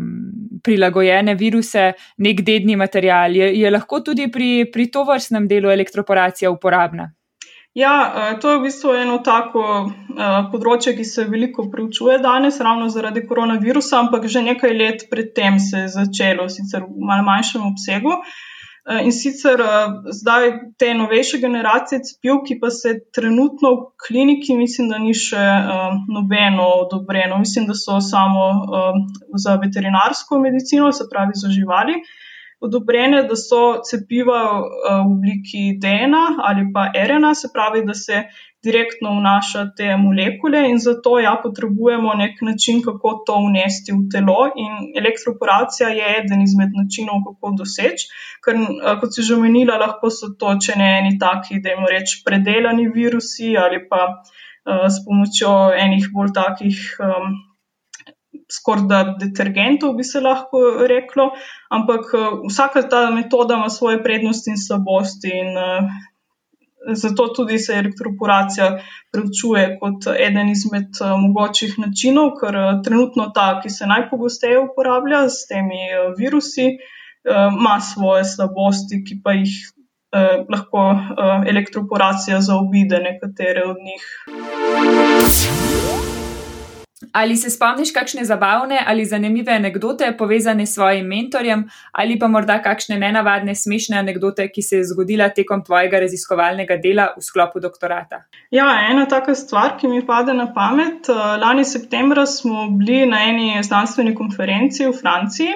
prilagojene 0.64 1.36
viruse, 1.36 1.92
nek 2.18 2.42
dedni 2.42 2.76
material. 2.76 3.36
Je, 3.36 3.52
je 3.60 3.72
lahko 3.72 4.02
tudi 4.02 4.32
pri, 4.32 4.68
pri 4.74 4.90
to 4.92 5.06
vrstnem 5.08 5.48
delu 5.48 5.72
elektroporacija 5.74 6.52
uporabna? 6.52 7.12
Ja, 7.78 7.94
e, 8.10 8.40
to 8.42 8.52
je 8.52 8.58
v 8.58 8.64
bistvu 8.66 8.96
eno 8.98 9.20
tako 9.22 9.64
uh, 9.86 9.92
področje, 10.50 10.96
ki 10.98 11.06
se 11.06 11.28
veliko 11.30 11.68
preučuje 11.70 12.18
danes, 12.24 12.58
ravno 12.58 12.88
zaradi 12.90 13.22
koronavirusa, 13.30 14.00
ampak 14.02 14.26
že 14.26 14.42
nekaj 14.42 14.74
let 14.74 15.06
predtem 15.12 15.60
se 15.62 15.86
je 15.86 15.92
začelo, 16.00 16.50
sicer 16.50 16.88
v 16.88 17.06
malce 17.06 17.28
manjšem 17.28 17.68
obsegu. 17.70 18.16
Uh, 18.18 18.24
Eh, 18.24 18.57
in 19.04 19.12
sicer 19.12 19.60
eh, 19.60 19.96
zdaj 20.16 20.52
te 20.80 20.94
novejše 20.94 21.40
generacije 21.42 22.00
cepiv, 22.04 22.42
ki 22.48 22.60
pa 22.62 22.70
se 22.72 22.94
trenutno 23.16 23.74
v 23.76 23.82
kliniki, 24.08 24.56
mislim, 24.56 24.88
da 24.90 25.00
ni 25.02 25.14
še 25.14 25.44
uh, 25.44 25.98
nobeno 26.08 26.68
odobreno, 26.86 27.40
mislim, 27.42 27.68
da 27.68 27.76
so 27.76 28.00
samo 28.02 28.46
za 29.36 29.58
veterinarsko 29.64 30.40
medicino, 30.40 30.92
se 30.92 31.10
pravi 31.12 31.36
za 31.36 31.52
živali, 31.52 32.00
odobrene, 32.60 33.24
da 33.30 33.36
so 33.36 33.82
cepiva 33.86 34.42
uh, 34.58 35.06
v 35.06 35.14
obliki 35.14 35.64
DNA 35.82 36.26
ali 36.50 36.68
pa 36.74 36.90
RNA, 36.94 37.34
se 37.36 37.50
pravi, 37.54 37.86
da 37.86 37.94
se 37.94 38.24
direktno 38.64 39.12
vnaša 39.20 39.62
te 39.78 39.96
molekule 39.98 40.64
in 40.70 40.80
zato 40.82 41.20
ja, 41.20 41.36
potrebujemo 41.44 42.14
nek 42.14 42.42
način, 42.42 42.82
kako 42.86 43.14
to 43.28 43.38
vnesti 43.46 43.94
v 43.94 44.08
telo. 44.14 44.40
In 44.64 44.90
elektroporacija 45.02 45.90
je 46.00 46.14
eden 46.20 46.42
izmed 46.42 46.74
načinov, 46.76 47.22
kako 47.28 47.54
doseči, 47.62 48.10
ker 48.44 48.58
kot 49.02 49.14
si 49.14 49.24
že 49.28 49.38
omenila, 49.38 49.78
lahko 49.84 50.10
so 50.10 50.34
to 50.40 50.56
če 50.66 50.80
ne 50.82 50.90
eni 51.00 51.18
taki, 51.22 51.62
da 51.62 51.76
jim 51.76 51.86
reč, 51.92 52.20
predelani 52.26 52.90
virusi 52.94 53.54
ali 53.58 53.84
pa 53.90 54.02
uh, 54.10 54.88
s 54.90 55.06
pomočjo 55.06 55.54
enih 55.86 56.10
bolj 56.14 56.34
takih. 56.42 56.82
Um, 57.00 57.38
Skoraj 58.52 59.18
detergentov 59.20 59.98
bi 59.98 60.06
se 60.08 60.22
lahko 60.24 60.62
reklo, 60.88 61.32
ampak 61.70 62.14
vsaka 62.48 62.86
ta 62.90 63.10
metoda 63.12 63.58
ima 63.60 63.70
svoje 63.70 64.00
prednosti 64.04 64.54
in 64.54 64.62
slabosti. 64.62 65.34
In, 65.36 65.58
uh, 65.58 65.90
zato 66.94 67.28
tudi 67.28 67.60
se 67.60 67.74
elektroporacija 67.74 68.80
preučuje 69.12 69.78
kot 69.80 70.08
eden 70.20 70.50
izmed 70.50 71.00
mogočih 71.20 71.74
načinov, 71.80 72.32
ker 72.40 72.58
trenutno 72.84 73.32
ta, 73.36 73.48
ki 73.64 73.70
se 73.70 73.88
najpogosteje 73.88 74.60
uporablja 74.60 75.26
s 75.30 75.48
temi 75.50 75.82
virusi, 76.18 76.78
ima 77.28 77.80
svoje 77.82 78.24
slabosti, 78.26 79.04
ki 79.04 79.20
pa 79.24 79.36
jih 79.36 79.56
uh, 79.68 80.46
lahko 80.50 80.86
uh, 80.94 81.44
elektroporacija 81.50 82.42
zaobide, 82.42 83.00
nekatere 83.04 83.66
od 83.68 83.78
njih. 83.84 84.04
Ali 87.14 87.36
se 87.38 87.50
spomniš 87.50 87.92
kakšne 87.94 88.24
zabavne 88.26 88.80
ali 88.88 89.06
zanimive 89.06 89.54
anekdote 89.54 90.16
povezane 90.18 90.66
s 90.66 90.74
svojim 90.74 91.06
mentorjem, 91.06 91.68
ali 91.92 92.20
pa 92.20 92.28
morda 92.28 92.58
kakšne 92.62 92.98
nenavadne, 92.98 93.56
smešne 93.56 93.98
anekdote, 93.98 94.48
ki 94.50 94.62
se 94.62 94.80
je 94.80 94.88
zgodila 94.92 95.30
tekom 95.30 95.62
tvojega 95.64 96.00
raziskovalnega 96.00 96.80
dela 96.82 97.12
v 97.18 97.22
sklopu 97.22 97.62
doktorata? 97.62 98.24
Ja, 98.52 98.66
ena 98.90 99.06
taka 99.06 99.36
stvar, 99.36 99.78
ki 99.78 99.88
mi 99.88 100.02
pade 100.06 100.34
na 100.34 100.50
pamet. 100.54 101.10
Eh, 101.10 101.38
lani 101.38 101.66
septembra 101.66 102.26
smo 102.26 102.68
bili 102.80 103.06
na 103.06 103.22
eni 103.30 103.64
znanstveni 103.64 104.16
konferenci 104.16 104.86
v 104.86 104.94
Franciji. 104.98 105.54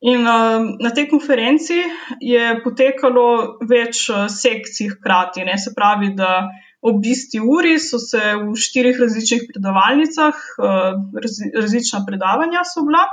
In 0.00 0.26
uh, 0.28 0.60
na 0.76 0.90
tej 0.92 1.06
konferenci 1.08 1.78
je 2.20 2.50
potekalo 2.60 3.56
več 3.64 4.10
uh, 4.12 4.26
sekcij 4.28 4.90
hkrati, 4.92 5.40
ne 5.48 5.56
se 5.56 5.72
pravi, 5.72 6.10
da 6.12 6.50
ob 6.82 7.06
isti 7.06 7.40
uri 7.40 7.78
so 7.82 7.98
se 7.98 8.20
v 8.36 8.54
štirih 8.54 8.98
različnih 9.00 9.48
predavalnicah, 9.48 10.34
eh, 10.34 10.92
različna 11.60 12.04
predavanja 12.06 12.64
so 12.64 12.84
bila. 12.86 13.06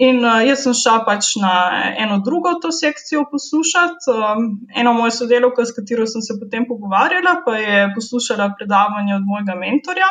In 0.00 0.22
uh, 0.24 0.38
jaz 0.40 0.62
sem 0.64 0.72
šla 0.72 1.02
pač 1.04 1.34
na 1.36 1.52
eno 2.00 2.22
drugo 2.24 2.54
to 2.62 2.70
sekcijo 2.72 3.26
poslušati. 3.28 4.08
Um, 4.08 4.46
eno 4.72 4.94
mojo 4.96 5.12
sodelovko, 5.12 5.66
s 5.68 5.76
katero 5.76 6.06
sem 6.08 6.24
se 6.24 6.38
potem 6.40 6.64
pogovarjala, 6.68 7.34
pa 7.44 7.58
je 7.60 7.82
poslušala 7.94 8.46
predavanje 8.56 9.18
od 9.18 9.26
mojega 9.28 9.58
mentorja. 9.60 10.08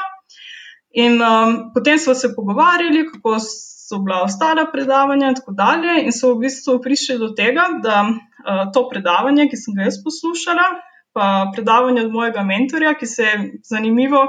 In 0.93 1.17
um, 1.17 1.55
potem 1.73 1.97
smo 1.97 2.13
se 2.13 2.29
pogovarjali, 2.35 3.07
kako 3.09 3.39
so 3.41 3.97
bila 4.05 4.21
ostala 4.27 4.67
predavanja 4.69 5.33
in 5.33 5.39
tako 5.41 5.57
dalje. 5.57 6.03
In 6.03 6.13
so 6.13 6.35
v 6.35 6.45
bistvu 6.45 6.77
prišli 6.85 7.17
do 7.17 7.31
tega, 7.33 7.65
da 7.81 8.03
uh, 8.05 8.69
to 8.73 8.85
predavanje, 8.93 9.49
ki 9.49 9.57
sem 9.57 9.73
ga 9.73 9.89
jaz 9.89 9.97
poslušala, 10.05 10.69
pa 11.13 11.51
predavanje 11.55 12.05
od 12.05 12.11
mojega 12.11 12.43
mentorja, 12.43 12.93
ki 12.93 13.07
se 13.07 13.23
je 13.23 13.35
zanimivo. 13.63 14.27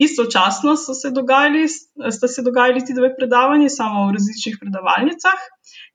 Istočasno 0.00 0.76
so 0.80 0.94
se 0.96 1.10
dogajali, 1.12 1.66
sta 1.68 2.28
se 2.28 2.42
dogajali 2.42 2.84
ti 2.84 2.94
dve 2.96 3.10
predavanji, 3.16 3.68
samo 3.68 4.06
v 4.06 4.14
različnih 4.16 4.56
predavalnicah, 4.60 5.42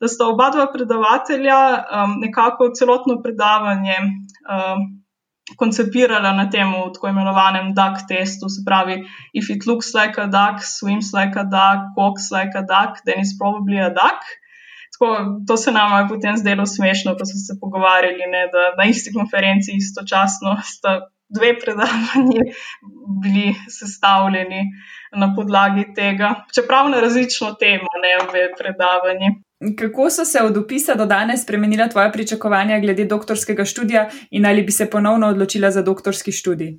da 0.01 0.07
sta 0.07 0.27
oba 0.29 0.51
dva 0.53 0.67
predavatelja 0.73 1.57
um, 1.73 2.19
nekako 2.21 2.69
celotno 2.77 3.17
predavanje 3.23 3.97
um, 4.05 4.85
koncipirala 5.57 6.31
na 6.37 6.49
tem 6.49 6.73
tako 6.93 7.09
imenovanem 7.09 7.73
duck 7.73 8.05
testu, 8.09 8.49
se 8.49 8.61
pravi, 8.65 9.01
if 9.33 9.49
it 9.49 9.65
looks 9.65 9.93
like 9.93 10.21
a 10.21 10.27
duck, 10.27 10.61
swims 10.61 11.13
like 11.13 11.39
a 11.39 11.43
duck, 11.43 11.97
walks 11.97 12.29
like 12.31 12.53
a 12.53 12.61
duck, 12.61 13.01
then 13.05 13.25
it's 13.25 13.37
probably 13.37 13.81
a 13.81 13.89
duck. 13.89 14.21
Tako, 14.95 15.41
to 15.47 15.57
se 15.57 15.71
nam 15.71 16.03
je 16.03 16.07
potem 16.07 16.37
zdelo 16.37 16.65
smešno, 16.65 17.15
ko 17.17 17.25
smo 17.25 17.39
se 17.47 17.59
pogovarjali, 17.61 18.23
ne, 18.31 18.47
da 18.53 18.61
na 18.77 18.89
isti 18.89 19.13
konferenci 19.13 19.71
istočasno 19.75 20.55
sta 20.63 21.09
dve 21.29 21.59
predavanji 21.59 22.39
bili 23.23 23.55
sestavljeni 23.79 24.61
na 25.17 25.33
podlagi 25.35 25.85
tega, 25.95 26.35
čeprav 26.55 26.89
na 26.89 26.99
različno 26.99 27.51
temo, 27.53 27.91
ne 28.05 28.13
obe 28.23 28.47
predavanji. 28.57 29.29
Kako 29.79 30.09
so 30.09 30.25
se 30.25 30.39
od 30.43 30.57
opisa 30.57 30.95
do 30.95 31.05
danes 31.05 31.43
spremenila 31.43 31.87
tvoja 31.87 32.11
pričakovanja 32.11 32.79
glede 32.79 33.05
doktorskega 33.05 33.65
študija 33.65 34.09
in 34.31 34.45
ali 34.45 34.63
bi 34.63 34.71
se 34.71 34.89
ponovno 34.89 35.27
odločila 35.27 35.71
za 35.71 35.81
doktorski 35.81 36.31
študij? 36.31 36.77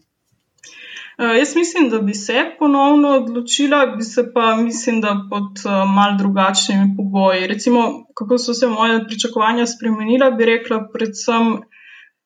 Uh, 1.19 1.33
jaz 1.39 1.57
mislim, 1.57 1.89
da 1.91 1.99
bi 1.99 2.15
se 2.15 2.45
ponovno 2.59 3.09
odločila, 3.09 3.87
bi 3.87 4.03
se 4.03 4.33
pa 4.35 4.57
mislim, 4.57 5.01
da 5.01 5.15
pod 5.31 5.65
uh, 5.65 5.95
mal 5.95 6.19
drugačnimi 6.19 6.95
pogoji. 6.97 7.47
Recimo, 7.47 8.07
kako 8.15 8.39
so 8.39 8.55
se 8.55 8.67
moje 8.67 9.05
pričakovanja 9.07 9.67
spremenila, 9.67 10.31
bi 10.31 10.45
rekla 10.45 10.89
predvsem 10.93 11.57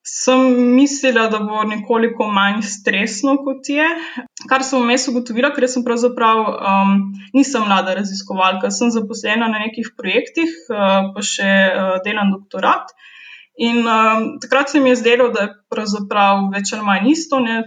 sem 0.03 0.41
mislila, 0.75 1.27
da 1.29 1.39
bo 1.39 1.63
nekoliko 1.65 2.27
manj 2.27 2.63
stresno, 2.63 3.37
kot 3.45 3.69
je. 3.69 3.87
Kar 4.49 4.65
sem 4.65 4.83
vmes 4.83 5.07
ugotovila, 5.13 5.53
ker 5.55 5.69
sem 5.69 5.85
pravzaprav 5.85 6.41
um, 6.49 6.95
nisem 7.37 7.67
mlada 7.69 7.95
raziskovalka, 7.99 8.73
sem 8.73 8.91
zaposlena 8.95 9.49
na 9.53 9.61
nekih 9.67 9.93
projektih, 9.97 10.57
uh, 10.73 11.13
pa 11.15 11.25
še 11.25 11.51
uh, 11.51 11.95
delam 12.07 12.33
doktorat. 12.33 12.95
In 13.59 13.83
um, 13.87 14.39
takrat 14.41 14.71
se 14.71 14.81
mi 14.81 14.89
je 14.89 14.97
zdelo, 14.97 15.29
da 15.35 15.43
je 15.43 15.55
pravzaprav 15.73 16.47
več 16.55 16.73
ali 16.73 16.87
manj 16.87 17.11
isto 17.11 17.41
ne, 17.41 17.63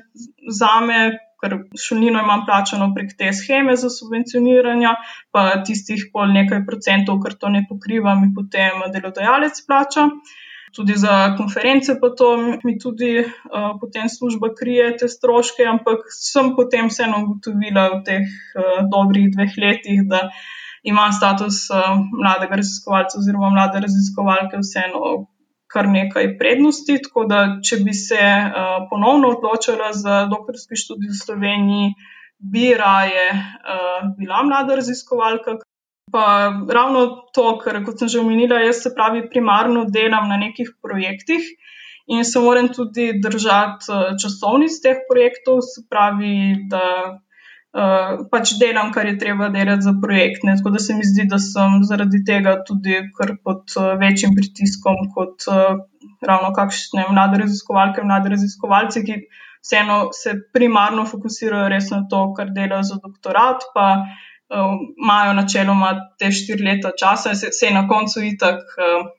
za 0.50 0.80
me. 0.86 1.04
Ker 1.43 1.58
šolnino 1.76 2.22
imam 2.24 2.46
plačano 2.48 2.86
prek 2.96 3.17
te 3.19 3.28
scheme 3.36 3.74
za 3.76 3.89
subvencioniranje, 3.91 4.93
pa 5.36 5.41
tistih 5.67 6.06
pol 6.13 6.32
nekaj 6.32 6.62
procentov, 6.63 7.17
kar 7.19 7.36
to 7.36 7.52
ne 7.52 7.65
pokriva, 7.67 8.13
mi 8.15 8.30
potem 8.32 8.86
delodajalec 8.93 9.60
plača. 9.67 10.06
Tudi 10.74 10.96
za 10.98 11.36
konference, 11.36 11.98
pa 12.00 12.13
to 12.15 12.30
mi 12.63 12.78
tudi 12.80 13.12
uh, 13.19 13.67
potem 13.82 14.08
služba 14.10 14.54
krije 14.56 14.88
te 15.02 15.12
stroške, 15.12 15.67
ampak 15.74 16.08
sem 16.15 16.54
potem 16.56 16.88
vseeno 16.88 17.19
ugotovila 17.26 17.89
v 17.98 18.00
teh 18.08 18.24
uh, 18.24 18.80
dobrih 18.96 19.28
dveh 19.36 19.60
letih, 19.65 20.08
da 20.08 20.30
ima 20.88 21.12
status 21.12 21.67
uh, 21.76 21.91
mladega 22.24 22.63
raziskovalca 22.63 23.19
oziroma 23.19 23.52
mlade 23.52 23.84
raziskovalke 23.84 24.63
vseeno 24.63 25.04
kar 25.73 25.89
nekaj 25.89 26.36
prednosti. 26.38 26.99
Tako 27.07 27.25
da, 27.29 27.43
če 27.65 27.81
bi 27.83 27.93
se 27.97 28.21
uh, 28.21 28.88
ponovno 28.91 29.33
odločila 29.38 29.91
za 29.97 30.23
doktorski 30.31 30.79
študij 30.79 31.12
v 31.12 31.19
Sloveniji, 31.25 31.93
bi 32.39 32.71
raje 32.77 33.27
uh, 33.33 34.09
bila 34.17 34.43
mlada 34.47 34.79
raziskovalka, 34.79 35.57
Pa 36.13 36.53
ravno 36.69 37.01
to, 37.33 37.45
ker 37.63 37.79
kot 37.86 37.97
sem 37.97 38.09
že 38.13 38.21
omenila, 38.21 38.59
jaz 38.62 38.83
se 38.83 38.91
pravi 38.93 39.23
primarno 39.33 39.88
delam 39.89 40.27
na 40.29 40.38
nekih 40.38 40.75
projektih 40.86 41.47
in 42.13 42.25
se 42.27 42.39
moram 42.43 42.67
tudi 42.69 43.05
držati 43.23 43.89
eh, 43.89 44.12
časovnic 44.21 44.75
teh 44.83 44.99
projektov, 45.09 45.63
se 45.65 45.81
pravi, 45.89 46.67
da 46.69 46.83
uh, 47.77 48.25
pač 48.31 48.55
delam, 48.62 48.91
kar 48.95 49.09
je 49.09 49.17
treba 49.21 49.49
delati 49.53 49.86
za 49.86 49.93
projekt. 50.01 50.43
Ne? 50.47 50.57
Tako 50.57 50.73
da 50.75 50.81
se 50.83 50.97
mi 50.97 51.05
zdi, 51.07 51.27
da 51.29 51.39
sem 51.41 51.81
zaradi 51.89 52.23
tega 52.27 52.57
tudi 52.67 52.99
kar 53.17 53.36
pod 53.43 53.77
uh, 53.77 53.93
večjim 54.01 54.36
pritiskom 54.38 55.07
kot 55.15 55.47
uh, 55.51 55.79
ravno 56.23 56.53
kakšne 56.55 57.07
mlade 57.12 57.41
raziskovalke, 57.43 58.03
mlade 58.07 58.31
raziskovalci, 58.33 59.03
ki 59.07 59.17
vseeno 59.63 60.09
se 60.15 60.38
primarno 60.55 61.05
fokusirajo 61.07 61.71
res 61.71 61.89
na 61.91 62.05
to, 62.09 62.29
kar 62.38 62.53
delajo 62.55 62.83
za 62.88 63.01
doktorat. 63.03 63.67
Pa, 63.75 63.88
Ehm, 64.53 64.77
imajo 65.03 65.33
načeloma 65.33 65.89
te 66.19 66.31
štiri 66.31 66.65
leta 66.65 66.91
časa, 66.99 67.36
se, 67.36 67.51
se 67.51 67.71
na 67.71 67.88
koncu 67.88 68.21
itak. 68.33 68.59
Uh, 68.77 69.12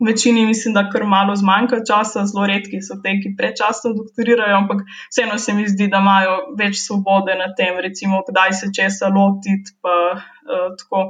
Večini 0.00 0.46
mislim, 0.46 0.74
da 0.74 0.88
kar 0.90 1.04
malo 1.08 1.36
zmanjka 1.36 1.78
časa, 1.88 2.26
zelo 2.26 2.46
redki 2.46 2.82
so 2.84 2.98
te, 3.02 3.14
ki 3.22 3.34
prečasno 3.38 3.94
doktorirajo, 3.96 4.56
ampak 4.56 4.82
vseeno 5.10 5.38
se 5.38 5.54
mi 5.54 5.68
zdi, 5.68 5.88
da 5.92 6.02
imajo 6.04 6.36
več 6.58 6.82
svobode 6.82 7.36
na 7.38 7.48
tem, 7.56 7.80
recimo, 7.80 8.20
kdaj 8.28 8.52
se 8.60 8.72
česa 8.76 9.08
lotiti. 9.08 9.72
Pa, 9.80 9.96
uh, 10.18 11.08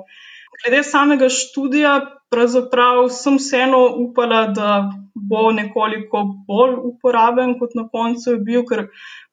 Glede 0.56 0.82
samega 0.88 1.28
študija, 1.28 1.98
pravzaprav 2.32 3.08
sem 3.12 3.36
vseeno 3.36 3.82
upala, 4.06 4.46
da 4.56 4.70
bo 5.14 5.50
nekoliko 5.52 6.22
bolj 6.48 6.76
uporaben 6.90 7.58
kot 7.58 7.74
na 7.74 7.86
koncu 7.92 8.34
je 8.34 8.38
bil, 8.48 8.64
ker 8.68 8.86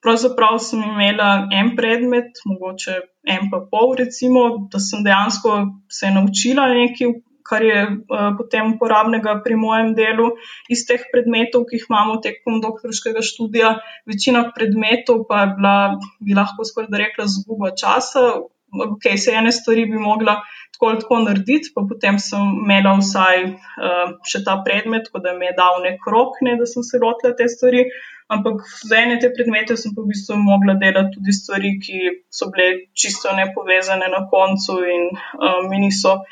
pravzaprav 0.04 0.60
sem 0.64 0.84
imela 0.84 1.30
en 1.60 1.74
predmet, 1.78 2.42
mogoče 2.50 2.98
en 3.36 3.50
pa 3.52 3.62
pol, 3.72 3.96
recimo, 4.00 4.44
da 4.72 4.82
sem 4.84 5.04
dejansko 5.06 5.56
se 5.92 6.12
naučila 6.12 6.68
nekaj, 6.74 7.16
kar 7.48 7.64
je 7.66 7.82
uh, 7.84 8.32
potem 8.38 8.74
uporabnega 8.76 9.36
pri 9.46 9.58
mojem 9.60 9.94
delu 9.98 10.32
iz 10.72 10.86
teh 10.90 11.04
predmetov, 11.12 11.68
ki 11.70 11.80
jih 11.80 11.86
imamo 11.90 12.18
tekom 12.24 12.62
doktorskega 12.64 13.24
študija. 13.26 13.76
Večina 14.10 14.48
predmetov 14.56 15.26
pa 15.30 15.44
je 15.44 15.54
bila, 15.58 15.78
bi 16.24 16.38
lahko 16.38 16.66
skoraj 16.68 16.92
da 16.94 17.04
rekla, 17.06 17.30
zguba 17.30 17.74
časa. 17.80 18.26
Ok, 18.74 19.06
se 19.22 19.36
ene 19.38 19.52
stvari 19.54 19.86
bi 19.86 20.00
mogla 20.02 20.40
tako 20.74 20.88
ali 20.90 21.00
tako 21.04 21.20
narediti, 21.20 21.70
pa 21.76 21.84
potem 21.90 22.18
sem 22.20 22.42
imela 22.64 22.96
vsaj 22.98 23.44
uh, 23.46 24.16
še 24.26 24.42
ta 24.48 24.58
predmet, 24.66 25.12
da 25.14 25.36
mi 25.38 25.46
je 25.46 25.54
dal 25.60 25.84
nek 25.84 26.08
rok, 26.10 26.42
ne, 26.42 26.58
da 26.58 26.66
sem 26.66 26.84
se 26.84 27.02
lotila 27.04 27.36
te 27.38 27.48
stvari. 27.48 27.86
Ampak 28.34 28.64
za 28.90 28.98
ene 28.98 29.20
te 29.22 29.30
predmete 29.36 29.76
sem 29.78 29.94
pa 29.94 30.02
v 30.02 30.10
bistvu 30.14 30.40
mogla 30.42 30.74
delati 30.82 31.14
tudi 31.18 31.36
stvari, 31.36 31.76
ki 31.84 32.00
so 32.34 32.50
bile 32.50 32.88
čisto 32.98 33.34
nepovezane 33.36 34.08
na 34.10 34.24
koncu 34.32 34.80
in 34.96 35.12
um, 35.14 35.70
mi 35.70 35.84
niso 35.86 36.24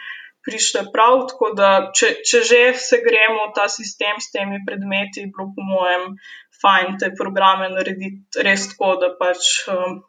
prišle 0.47 0.85
prav. 0.93 1.25
Tako 1.31 1.51
da, 1.57 1.71
če, 1.97 2.13
če 2.27 2.43
že 2.51 2.61
se 2.77 3.01
gremo 3.05 3.49
ta 3.55 3.67
sistem 3.71 4.21
s 4.21 4.31
temi 4.35 4.61
predmeti, 4.67 5.27
bilo 5.29 5.51
po 5.55 5.65
mojem 5.73 6.15
fajn 6.61 6.97
te 7.01 7.11
programe 7.17 7.71
narediti 7.73 8.45
res 8.45 8.71
tako, 8.73 8.95
da 9.03 9.13
pač. 9.19 9.51
Um, 9.71 10.01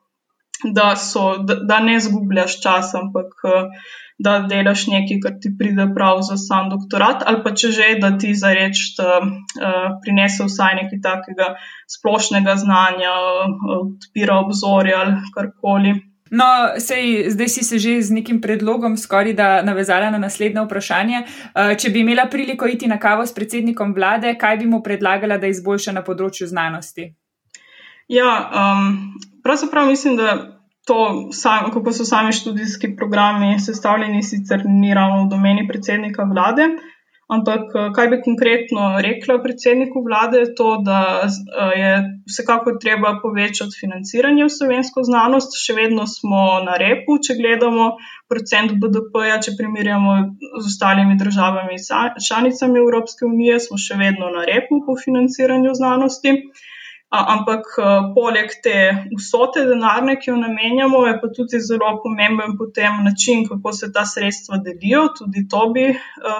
Da, 0.62 0.92
so, 0.94 1.38
da, 1.42 1.56
da 1.66 1.80
ne 1.82 1.96
zgubljaš 1.98 2.52
časa, 2.62 3.00
ampak 3.00 3.32
da 4.22 4.34
delaš 4.50 4.84
nekaj, 4.92 5.18
kar 5.24 5.34
ti 5.42 5.50
pride 5.58 5.86
prav 5.96 6.20
za 6.28 6.36
sam 6.38 6.68
doktorat, 6.70 7.24
ali 7.26 7.42
pa 7.44 7.52
če 7.58 7.70
že, 7.78 7.88
da 8.02 8.12
ti 8.18 8.34
za 8.38 8.52
reč 8.54 8.82
uh, 9.02 9.26
prinese 10.04 10.46
vsaj 10.46 10.76
nekaj 10.82 11.02
takega 11.06 11.48
splošnega 11.96 12.56
znanja, 12.62 13.14
odpira 13.78 14.38
obzorje 14.44 14.96
ali 15.00 15.18
karkoli. 15.34 15.96
No, 16.32 16.44
sej, 16.80 17.28
zdaj 17.30 17.48
si 17.48 17.64
se 17.64 17.78
že 17.78 18.00
z 18.02 18.10
nekim 18.10 18.40
predlogom 18.40 18.96
skoraj 18.96 19.34
da 19.36 19.62
navezala 19.62 20.08
na 20.10 20.18
naslednje 20.18 20.64
vprašanje. 20.64 21.18
Uh, 21.52 21.74
če 21.76 21.90
bi 21.92 22.00
imela 22.00 22.24
priliko 22.32 22.66
iti 22.66 22.88
na 22.88 22.96
kavo 22.98 23.26
s 23.26 23.34
predsednikom 23.36 23.92
vlade, 23.92 24.32
kaj 24.40 24.56
bi 24.56 24.66
mu 24.66 24.80
predlagala, 24.82 25.36
da 25.36 25.50
izboljša 25.52 25.92
na 25.92 26.02
področju 26.02 26.48
znanosti? 26.48 27.12
Ja, 28.08 28.32
um, 28.48 29.12
pravzaprav 29.44 29.92
mislim, 29.92 30.16
da 30.16 30.58
to, 30.88 31.28
sam, 31.32 31.68
kako 31.72 31.92
so 31.92 32.04
sami 32.04 32.32
študijski 32.32 32.96
programi 32.96 33.60
sestavljeni, 33.60 34.22
sicer 34.22 34.64
ni 34.64 34.94
ravno 34.94 35.26
v 35.26 35.28
domeni 35.36 35.68
predsednika 35.68 36.24
vlade. 36.24 36.70
Ampak, 37.32 37.62
eh, 37.74 37.90
kaj 37.96 38.08
bi 38.12 38.18
konkretno 38.24 38.86
rekla 39.06 39.38
predsedniku 39.44 40.02
vlade, 40.06 40.42
je 40.42 40.54
to, 40.58 40.68
da 40.88 40.98
eh, 41.24 41.70
je 41.80 41.92
vsekakor 42.28 42.76
treba 42.82 43.14
povečati 43.22 43.78
financiranje 43.80 44.44
v 44.48 44.54
slovensko 44.56 45.04
znanost. 45.08 45.56
Še 45.62 45.76
vedno 45.78 46.06
smo 46.06 46.42
na 46.66 46.76
repu, 46.82 47.16
če 47.24 47.38
gledamo 47.40 47.92
procent 48.32 48.76
BDP-ja, 48.82 49.38
če 49.44 49.56
primerjamo 49.60 50.18
z 50.60 50.64
ostalimi 50.72 51.16
državami, 51.20 51.80
članicami 52.28 52.84
Evropske 52.84 53.28
unije, 53.28 53.60
smo 53.68 53.80
še 53.80 53.96
vedno 54.00 54.28
na 54.36 54.44
repu 54.48 54.82
po 54.86 54.98
financiranju 55.06 55.74
znanosti 55.80 56.36
ampak 57.12 57.66
poleg 58.14 58.54
te 58.64 58.74
vsote 59.18 59.66
denarne, 59.68 60.16
ki 60.16 60.30
jo 60.30 60.36
namenjamo, 60.40 61.02
je 61.06 61.18
pa 61.20 61.28
tudi 61.36 61.60
zelo 61.60 61.90
pomemben 62.04 62.56
potem 62.56 63.02
način, 63.04 63.44
kako 63.48 63.72
se 63.76 63.90
ta 63.92 64.06
sredstva 64.08 64.62
delijo. 64.64 65.08
Tudi 65.18 65.44
to 65.48 65.66
bi 65.74 65.90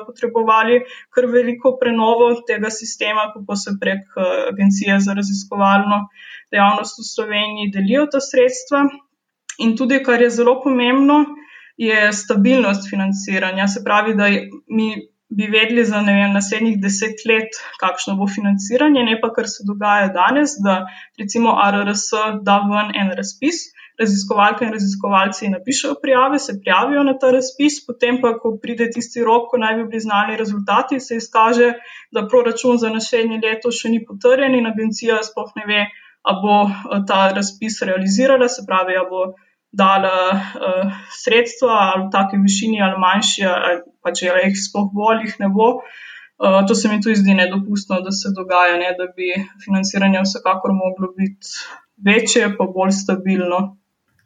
potrebovali 0.06 0.80
kar 1.12 1.28
veliko 1.28 1.76
prenovo 1.80 2.32
tega 2.48 2.70
sistema, 2.70 3.28
kako 3.34 3.56
se 3.56 3.76
prek 3.80 4.16
Agencije 4.48 5.00
za 5.00 5.12
raziskovalno 5.14 6.06
dejavnost 6.50 6.98
v 7.00 7.08
Sloveniji 7.14 7.72
delijo 7.76 8.06
ta 8.12 8.20
sredstva. 8.20 8.86
In 9.58 9.76
tudi, 9.76 10.00
kar 10.02 10.22
je 10.22 10.30
zelo 10.30 10.56
pomembno, 10.64 11.24
je 11.76 12.12
stabilnost 12.12 12.88
financiranja. 12.90 13.68
Se 13.68 13.84
pravi, 13.84 14.14
da 14.16 14.28
mi 14.68 15.11
bi 15.36 15.48
vedeli 15.52 15.84
za 15.84 16.00
vem, 16.06 16.32
naslednjih 16.36 16.80
deset 16.82 17.22
let, 17.28 17.58
kakšno 17.80 18.16
bo 18.20 18.26
financiranje, 18.28 19.04
ne 19.08 19.18
pa 19.20 19.30
kar 19.36 19.48
se 19.48 19.64
dogaja 19.68 20.08
danes, 20.14 20.56
da 20.64 20.82
recimo 21.20 21.54
RRS 21.74 22.08
da 22.48 22.58
ven 22.68 22.92
en 23.02 23.12
razpis, 23.16 23.62
raziskovalke 24.00 24.64
in 24.66 24.72
raziskovalci 24.72 25.50
napišejo 25.52 25.94
prijave, 26.02 26.38
se 26.38 26.56
prijavijo 26.60 27.02
na 27.08 27.14
ta 27.18 27.30
razpis, 27.36 27.78
potem 27.86 28.20
pa, 28.22 28.34
ko 28.40 28.56
pride 28.62 28.88
tisti 28.94 29.24
rok, 29.24 29.50
ko 29.50 29.60
naj 29.62 29.76
bi 29.80 29.84
bili 29.94 30.00
znani 30.06 30.36
rezultati, 30.36 31.00
se 31.00 31.16
izkaže, 31.20 31.72
da 32.12 32.26
proračun 32.28 32.80
za 32.82 32.90
naslednje 32.90 33.40
leto 33.44 33.72
še 33.72 33.92
ni 33.94 34.02
potrjen 34.08 34.58
in 34.58 34.68
agencija 34.72 35.20
sploh 35.28 35.52
ne 35.60 35.68
ve, 35.68 35.86
a 36.22 36.36
bo 36.42 36.58
ta 37.08 37.22
razpis 37.36 37.80
realizirala, 37.88 38.48
se 38.48 38.64
pravi, 38.66 38.96
a 38.96 39.06
bo 39.08 39.32
dala 39.72 40.16
uh, 40.32 40.92
sredstva 41.24 41.76
ali 41.92 42.06
v 42.06 42.10
taki 42.12 42.36
višini 42.36 42.82
ali 42.84 43.00
manjši, 43.00 43.44
ali 43.48 43.80
pa 44.02 44.12
če 44.16 44.30
jih 44.30 44.56
sploh 44.58 44.90
bolj 44.94 45.36
ne 45.42 45.50
bo. 45.52 45.74
Uh, 46.42 46.62
to 46.66 46.74
se 46.74 46.88
mi 46.90 46.98
tudi 47.02 47.20
zdi 47.20 47.36
nedopustno, 47.38 48.00
da 48.02 48.10
se 48.10 48.32
dogaja, 48.34 48.74
ne, 48.80 48.90
da 48.98 49.06
bi 49.16 49.30
financiranje 49.64 50.24
vsekakor 50.24 50.72
moglo 50.74 51.12
biti 51.14 51.54
večje, 52.02 52.48
pa 52.58 52.66
bolj 52.66 52.90
stabilno. 52.98 53.60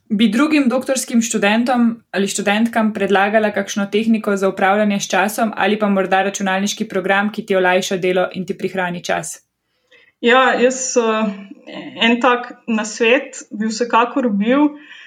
Bi 0.08 0.28
drugim 0.30 0.68
doktorskim 0.70 1.20
študentom 1.22 1.88
ali 2.14 2.28
študentkam 2.30 2.92
predlagala 2.94 3.50
kakšno 3.50 3.88
tehniko 3.92 4.36
za 4.36 4.48
upravljanje 4.48 5.00
s 5.00 5.10
časom 5.10 5.50
ali 5.56 5.78
pa 5.78 5.88
morda 5.88 6.22
računalniški 6.22 6.86
program, 6.88 7.32
ki 7.32 7.46
ti 7.46 7.56
olajša 7.56 7.96
delo 7.96 8.28
in 8.32 8.46
ti 8.46 8.56
prihrani 8.58 9.02
čas? 9.04 9.42
Ja, 10.20 10.54
jaz 10.56 10.94
uh, 10.96 11.26
en 12.00 12.20
tak 12.22 12.52
nasvet 12.66 13.42
bi 13.50 13.66
vsekakor 13.68 14.30
bil, 14.30 14.70
Eh, 14.70 15.05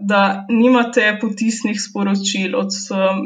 da 0.00 0.46
nimate 0.48 1.18
potisnih 1.20 1.78
sporočil 1.78 2.56
od 2.58 2.74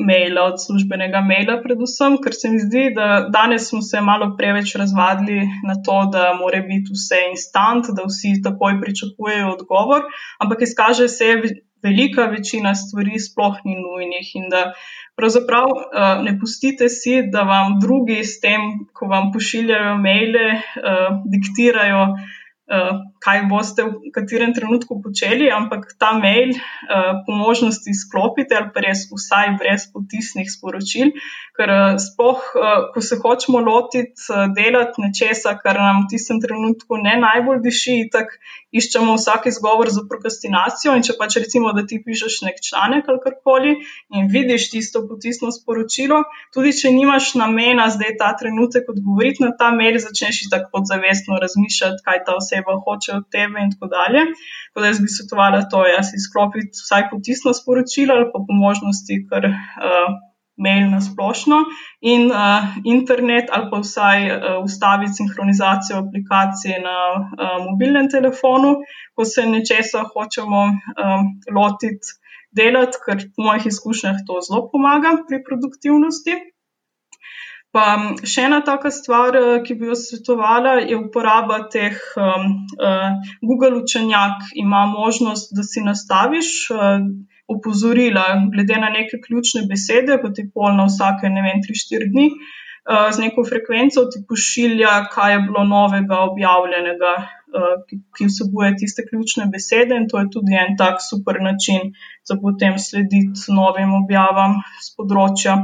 maila, 0.06 0.44
od 0.52 0.60
službenega 0.60 1.22
maila, 1.24 1.56
predvsem, 1.64 2.18
ker 2.20 2.36
se 2.36 2.50
mi 2.52 2.60
zdi, 2.60 2.90
da 2.96 3.28
danes 3.32 3.68
smo 3.70 3.80
se 3.82 4.00
malo 4.00 4.34
preveč 4.36 4.74
razvadili 4.76 5.40
na 5.64 5.78
to, 5.84 6.10
da 6.12 6.34
mora 6.36 6.60
biti 6.60 6.92
vse 6.92 7.22
instant, 7.30 7.88
da 7.96 8.04
vsi 8.04 8.42
takoj 8.44 8.80
pričakujejo 8.80 9.54
odgovor, 9.56 10.04
ampak 10.38 10.68
izkaže 10.68 11.08
se, 11.08 11.36
da 11.40 11.54
velika 11.82 12.28
večina 12.30 12.74
stvari 12.74 13.18
sploh 13.18 13.56
ni 13.64 13.74
nujnih 13.80 14.34
in 14.34 14.50
da. 14.50 14.72
Pravzaprav 15.12 15.66
uh, 15.68 16.22
ne 16.24 16.32
pustite 16.40 16.86
si, 16.88 17.18
da 17.32 17.42
vam 17.44 17.74
drugi 17.80 18.22
s 18.24 18.40
tem, 18.40 18.62
ko 18.96 19.10
vam 19.10 19.28
pošiljajo 19.34 19.98
maile, 20.00 20.46
uh, 20.56 21.18
diktirajo, 21.34 22.06
Eh, 22.06 22.41
kaj 23.22 23.42
boste 23.50 23.84
v 23.84 24.10
katerem 24.14 24.54
trenutku 24.56 24.98
počeli, 25.02 25.50
ampak 25.52 25.92
ta 26.00 26.12
mail 26.18 26.54
uh, 26.56 27.20
po 27.26 27.36
možnosti 27.36 27.92
sklopite 27.94 28.56
ali 28.58 28.72
pa 28.74 28.82
res 28.82 29.04
vsaj 29.10 29.56
brez 29.60 29.86
potisnih 29.92 30.48
sporočil, 30.50 31.12
ker 31.58 31.72
sploh, 32.02 32.40
uh, 32.56 32.88
ko 32.94 33.04
se 33.04 33.20
hočemo 33.20 33.60
lotiti 33.60 34.40
delati 34.56 35.04
nečesa, 35.04 35.54
kar 35.60 35.78
nam 35.78 36.04
v 36.04 36.16
tistem 36.16 36.40
trenutku 36.42 36.98
ne 36.98 37.18
najbolj 37.20 37.62
diši, 37.62 37.98
tako 38.12 38.40
iščemo 38.72 39.14
vsak 39.18 39.46
izgovor 39.52 39.92
za 39.92 40.02
prokrastinacijo. 40.08 40.96
In 40.96 41.04
če 41.04 41.16
pač 41.20 41.36
recimo, 41.42 41.74
da 41.76 41.84
ti 41.86 42.00
pišeš 42.02 42.40
nek 42.46 42.58
članek 42.64 43.08
ali 43.12 43.20
karkoli 43.20 43.74
in 44.16 44.30
vidiš 44.32 44.70
tisto 44.72 45.04
potisno 45.08 45.52
sporočilo, 45.52 46.22
tudi 46.56 46.72
če 46.80 46.94
nimaš 46.96 47.34
namena 47.36 47.90
zdaj 47.92 48.16
ta 48.18 48.32
trenutek 48.40 48.88
odgovoriti 48.88 49.44
na 49.44 49.52
ta 49.58 49.70
mail, 49.76 50.00
začneš 50.00 50.48
tako 50.50 50.78
podzavestno 50.78 51.36
razmišljati, 51.42 52.00
kaj 52.06 52.24
ta 52.26 52.38
oseba 52.40 52.61
oseba 52.62 52.80
hoče 52.84 53.12
od 53.12 53.24
tebe, 53.30 53.60
in 53.64 53.70
tako 53.72 53.86
dalje. 53.96 54.20
Tako 54.68 54.80
da 54.80 54.86
jaz 54.86 55.00
bi 55.00 55.08
svetovala 55.08 55.68
to, 55.70 55.84
da 55.96 56.02
si 56.02 56.16
izklopiti 56.16 56.78
vsaj 56.84 57.10
potisno 57.10 57.50
sporočilo 57.54 58.14
ali 58.14 58.26
pa 58.32 58.38
po 58.46 58.52
možnosti 58.66 59.26
kar 59.30 59.44
uh, 59.46 60.08
mail 60.56 60.90
na 60.90 61.00
splošno 61.00 61.58
in 62.00 62.30
uh, 62.30 62.38
internet 62.84 63.46
ali 63.52 63.66
pa 63.70 63.78
vsaj 63.84 64.18
uh, 64.30 64.64
ustaviti 64.64 65.12
sinhronizacijo 65.18 65.98
aplikacije 65.98 66.76
na 66.88 66.96
uh, 67.16 67.58
mobilnem 67.68 68.10
telefonu, 68.10 68.70
ko 69.14 69.24
se 69.24 69.46
nečesa 69.46 70.04
hočemo 70.12 70.60
uh, 70.66 71.22
lotiti. 71.58 72.18
Delati, 72.52 72.98
ker 73.04 73.16
po 73.36 73.46
mojih 73.46 73.66
izkušnjah 73.66 74.16
to 74.28 74.34
zelo 74.44 74.66
pomaga 74.72 75.14
pri 75.28 75.38
produktivnosti. 75.46 76.34
Pa 77.72 77.82
še 78.28 78.42
ena 78.46 78.60
taka 78.60 78.90
stvar, 78.92 79.36
eh, 79.38 79.60
ki 79.64 79.74
bi 79.80 79.88
jo 79.88 79.96
svetovala, 79.96 80.74
je 80.84 80.96
uporaba 80.98 81.62
teh 81.72 81.96
um, 82.20 82.48
uh, 82.76 83.30
Google 83.40 83.78
učenjak. 83.80 84.44
Ima 84.60 84.82
možnost, 84.92 85.54
da 85.56 85.64
si 85.64 85.80
nastaviš 85.80 86.50
uh, 86.74 87.06
opozorila 87.48 88.26
glede 88.52 88.76
na 88.82 88.90
neke 88.92 89.22
ključne 89.24 89.64
besede, 89.70 90.18
pa 90.20 90.32
ti 90.36 90.44
pol 90.52 90.76
na 90.76 90.88
vsake, 90.90 91.32
ne 91.32 91.44
vem, 91.46 91.64
3-4 91.64 92.12
dni. 92.12 92.28
Z 92.82 93.22
neko 93.22 93.44
frekvenco 93.46 94.02
ti 94.10 94.20
pošilja, 94.26 94.92
kaj 95.12 95.32
je 95.32 95.42
bilo 95.44 95.62
novega 95.64 96.16
objavljenega, 96.26 97.12
ki, 97.86 98.26
vsebuje 98.26 98.72
tiste 98.80 99.04
ključne 99.06 99.46
besede, 99.52 99.94
in 100.00 100.08
to 100.10 100.18
je 100.18 100.30
tudi 100.34 100.56
en 100.58 100.74
tak 100.80 100.98
super 101.04 101.38
način 101.44 101.92
za 102.26 102.34
potem 102.42 102.80
slediti 102.82 103.54
novim 103.54 103.94
objavam 104.00 104.58
z 104.82 104.90
področja. 104.98 105.54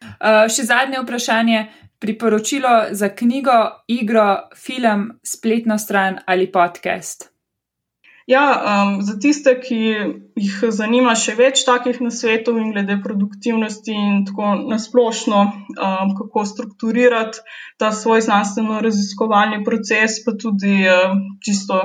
Uh, 0.00 0.46
še 0.48 0.66
zadnje 0.68 1.02
vprašanje. 1.04 1.66
Priporočilo 2.00 2.94
za 2.96 3.10
knjigo, 3.12 3.84
igro, 3.92 4.48
film, 4.56 5.20
spletno 5.20 5.76
stran 5.78 6.16
ali 6.24 6.46
podcast? 6.48 7.28
Ja, 8.30 8.62
um, 8.62 9.02
za 9.02 9.16
tiste, 9.18 9.56
ki 9.58 9.78
jih 10.38 10.58
zanima 10.70 11.16
še 11.18 11.34
več 11.34 11.64
takih 11.66 11.98
nasvetov 12.04 12.60
in 12.62 12.70
glede 12.70 12.94
produktivnosti 13.02 13.90
in 13.90 14.20
tako 14.28 14.52
nasplošno, 14.70 15.40
um, 15.74 16.12
kako 16.18 16.44
strukturirati 16.46 17.42
ta 17.82 17.90
svoj 17.90 18.22
znanstveno-raziskovalni 18.28 19.64
proces, 19.66 20.20
pa 20.24 20.36
tudi 20.38 20.76
um, 20.86 21.24
čisto. 21.42 21.80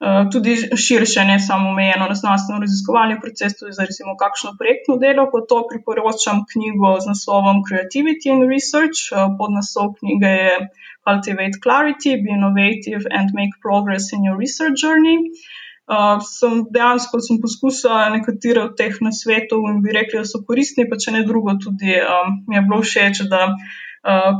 Eh, 0.00 0.26
tudi 0.32 0.56
širše, 0.76 1.24
ne 1.24 1.38
samo 1.40 1.70
omejeno 1.70 2.06
na 2.08 2.14
znanstveno 2.14 2.60
raziskovalni 2.60 3.20
proces, 3.20 3.52
tudi 3.58 3.72
za 3.72 3.84
recimo 3.88 4.16
kakšno 4.22 4.50
projektno 4.58 4.96
delo, 5.04 5.24
pa 5.32 5.38
to 5.50 5.58
priporočam 5.70 6.42
knjigo 6.50 6.90
z 7.02 7.06
naslovom 7.12 7.62
Creativity 7.68 8.32
and 8.34 8.42
Research. 8.54 8.98
Eh, 9.12 9.28
pod 9.38 9.50
naslov 9.58 9.94
knjige 9.98 10.32
je 10.44 10.54
Cultivate 11.06 11.56
Clarity, 11.64 12.10
Be 12.22 12.30
Innovative 12.38 13.04
and 13.18 13.28
Make 13.38 13.54
Progress 13.66 14.10
in 14.14 14.26
Your 14.26 14.38
Research 14.44 14.76
Journey. 14.82 15.18
Uh, 15.84 16.16
sem 16.24 16.52
dejansko 16.74 17.18
sem 17.20 17.36
poskusila 17.44 18.08
nekatere 18.08 18.62
od 18.62 18.72
teh 18.78 18.94
nasvetov 19.04 19.66
in 19.68 19.82
bi 19.84 19.92
rekla, 19.92 20.22
da 20.24 20.28
so 20.30 20.40
koristni, 20.48 20.86
pa 20.88 20.96
če 20.96 21.12
ne 21.12 21.26
drugo, 21.28 21.52
tudi 21.60 21.98
um, 22.00 22.38
mi 22.48 22.56
je 22.56 22.62
bilo 22.64 22.78
všeč, 22.80 23.20
da 23.28 23.42
uh, 23.50 23.74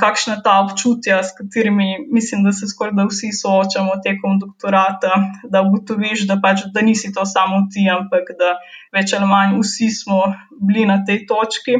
kakšna 0.01 0.43
ta 0.45 0.59
občutja, 0.61 1.23
s 1.25 1.33
katerimi 1.39 2.07
mislim, 2.13 2.45
da 2.45 2.53
se 2.53 2.69
skoraj 2.69 2.93
da 2.99 3.07
vsi 3.09 3.33
soočamo 3.33 3.97
tekom 4.05 4.39
doktorata, 4.39 5.15
da 5.49 5.63
ugotoviš, 5.65 6.27
da, 6.29 6.37
pač, 6.43 6.67
da 6.75 6.85
nisi 6.85 7.13
to 7.13 7.25
samo 7.25 7.65
ti, 7.73 7.87
ampak 7.89 8.35
da 8.39 8.59
več 8.93 9.15
ali 9.17 9.29
manj 9.31 9.57
vsi 9.63 9.89
smo 9.91 10.21
bili 10.61 10.85
na 10.87 11.01
tej 11.05 11.25
točki 11.27 11.79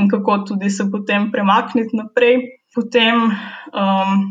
in 0.00 0.08
kako 0.08 0.38
tudi 0.48 0.70
se 0.70 0.88
potem 0.90 1.30
premakniti 1.32 1.96
naprej. 1.96 2.38
Potem 2.72 3.28
um, 3.28 4.22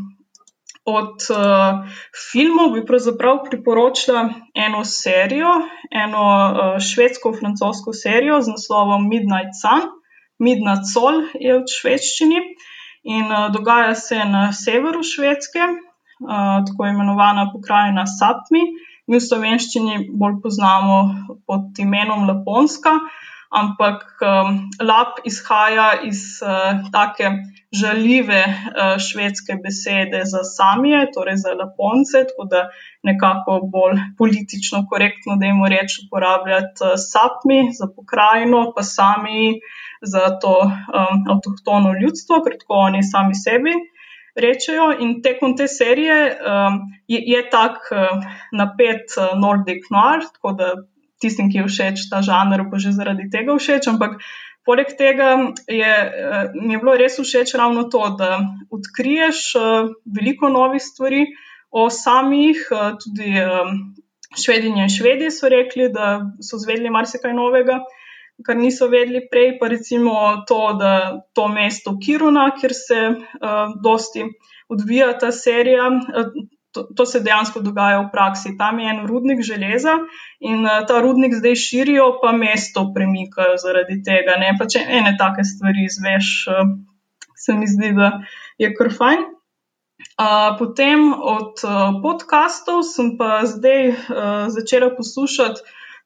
od 0.89 1.21
uh, 1.29 1.85
filmov 2.31 2.73
bi 2.73 2.81
pravzaprav 2.85 3.43
priporočila 3.45 4.23
eno 4.57 4.81
serijo, 4.85 5.51
eno 5.93 6.25
uh, 6.25 6.81
švedsko-francosko 6.81 7.93
serijo 7.93 8.41
z 8.41 8.55
naslovom 8.57 9.05
Midnight 9.05 9.53
Sun. 9.61 9.85
Midnight 10.41 10.89
Sol 10.89 11.21
je 11.37 11.59
v 11.59 11.69
švedščini 11.69 12.41
in 13.03 13.25
uh, 13.31 13.49
dogaja 13.53 13.95
se 13.95 14.25
na 14.25 14.51
severu 14.53 15.03
Švedske, 15.03 15.59
uh, 15.59 16.61
tako 16.67 16.87
imenovana 16.87 17.49
pokrajina 17.53 18.05
Sapmi. 18.07 18.63
Mi 19.07 19.17
v 19.17 19.23
slovenščini 19.25 20.09
bolj 20.13 20.37
poznamo 20.43 20.97
pod 21.47 21.79
imenom 21.81 22.27
Laponska, 22.29 22.93
ampak 23.51 24.03
um, 24.23 24.69
lap 24.79 25.19
izhaja 25.27 26.01
iz 26.07 26.39
uh, 26.43 26.79
take 26.91 27.31
žaljive 27.71 28.43
uh, 28.47 28.95
švedske 28.99 29.57
besede 29.63 30.21
za 30.25 30.43
samije, 30.43 31.05
torej 31.15 31.37
za 31.43 31.53
Laponce, 31.59 32.23
tako 32.29 32.47
da 32.51 32.69
nekako 33.03 33.59
bolj 33.73 33.99
politično 34.17 34.85
korektno, 34.89 35.35
da 35.39 35.45
jim 35.45 35.65
reč 35.75 35.99
uporabljati 36.05 36.83
uh, 36.83 36.95
Sapmi 36.95 37.61
za 37.79 37.87
pokrajino, 37.95 38.71
pa 38.75 38.83
sami 38.83 39.59
za 40.01 40.39
to 40.39 40.55
um, 40.63 41.25
avtohtono 41.35 41.93
ljudstvo, 42.01 42.41
ker 42.43 42.55
tako 42.59 42.79
oni 42.87 43.03
sami 43.03 43.35
sebi 43.35 43.75
rečejo. 44.35 44.91
In 44.99 45.19
tekom 45.21 45.57
te 45.57 45.67
serije 45.67 46.19
um, 46.31 46.79
je, 47.07 47.19
je 47.33 47.43
tak 47.49 47.91
uh, 47.91 48.23
napet 48.51 49.11
uh, 49.17 49.35
Nordic 49.39 49.91
Noir, 49.91 50.23
tako 50.33 50.55
da 50.55 50.71
tistim, 51.21 51.51
ki 51.51 51.61
je 51.61 51.67
všeč 51.69 52.07
ta 52.11 52.21
žanr, 52.25 52.65
bo 52.69 52.81
že 52.81 52.95
zaradi 52.95 53.29
tega 53.33 53.55
všeč. 53.57 53.87
Ampak 53.93 54.19
poleg 54.65 54.93
tega 54.97 55.53
je, 55.69 55.93
uh, 55.93 56.51
mi 56.57 56.75
je 56.75 56.81
bilo 56.81 56.97
res 56.97 57.19
všeč 57.21 57.55
ravno 57.57 57.87
to, 57.93 58.03
da 58.19 58.41
odkriješ 58.73 59.45
uh, 59.55 59.93
veliko 60.05 60.49
novih 60.49 60.81
stvari 60.81 61.25
o 61.71 61.89
samih, 61.89 62.67
uh, 62.71 62.93
tudi. 62.99 63.33
Švedinje 64.31 64.85
in 64.87 64.87
švedi 64.87 65.25
so 65.27 65.49
rekli, 65.51 65.89
da 65.91 66.21
so 66.39 66.55
zvedeli 66.55 66.87
marsikaj 66.87 67.33
novega 67.35 67.81
kar 68.45 68.57
niso 68.57 68.87
vedeli 68.87 69.25
prej, 69.31 69.57
pa 69.59 69.67
recimo 69.67 70.13
to, 70.47 70.73
da 70.79 71.21
to 71.33 71.47
mesto 71.47 71.97
Kiruna, 72.05 72.51
kjer 72.59 72.73
se 72.73 72.99
uh, 73.09 73.75
dosti 73.83 74.25
odvija 74.69 75.13
ta 75.19 75.31
serija. 75.31 75.87
Uh, 75.87 76.33
To, 76.71 76.85
to 76.95 77.05
se 77.05 77.19
dejansko 77.19 77.59
dogaja 77.59 77.99
v 77.99 78.11
praksi. 78.13 78.53
Tam 78.57 78.79
je 78.79 78.87
en 78.89 79.01
rudnik 79.07 79.41
železa 79.43 79.97
in 80.39 80.63
uh, 80.63 80.85
ta 80.87 81.01
rudnik 81.03 81.35
zdaj 81.35 81.57
širijo, 81.59 82.05
pa 82.21 82.31
mesto 82.31 82.85
premikajo 82.95 83.57
zaradi 83.59 83.99
tega. 84.05 84.37
Ne? 84.39 84.53
Pa 84.59 84.69
če 84.71 84.85
ene 84.99 85.17
take 85.19 85.43
stvari 85.43 85.83
izveš, 85.89 86.31
uh, 86.47 86.71
se 87.35 87.57
mi 87.57 87.67
zdi, 87.67 87.91
da 87.97 88.13
je 88.61 88.71
kar 88.77 88.91
fajn. 88.95 89.27
Uh, 90.21 90.55
potem 90.57 91.11
od 91.13 91.61
uh, 91.67 91.99
podkastov 92.01 92.81
sem 92.87 93.13
pa 93.19 93.43
zdaj 93.45 93.91
uh, 93.91 94.49
začela 94.53 94.89
poslušati 94.95 95.61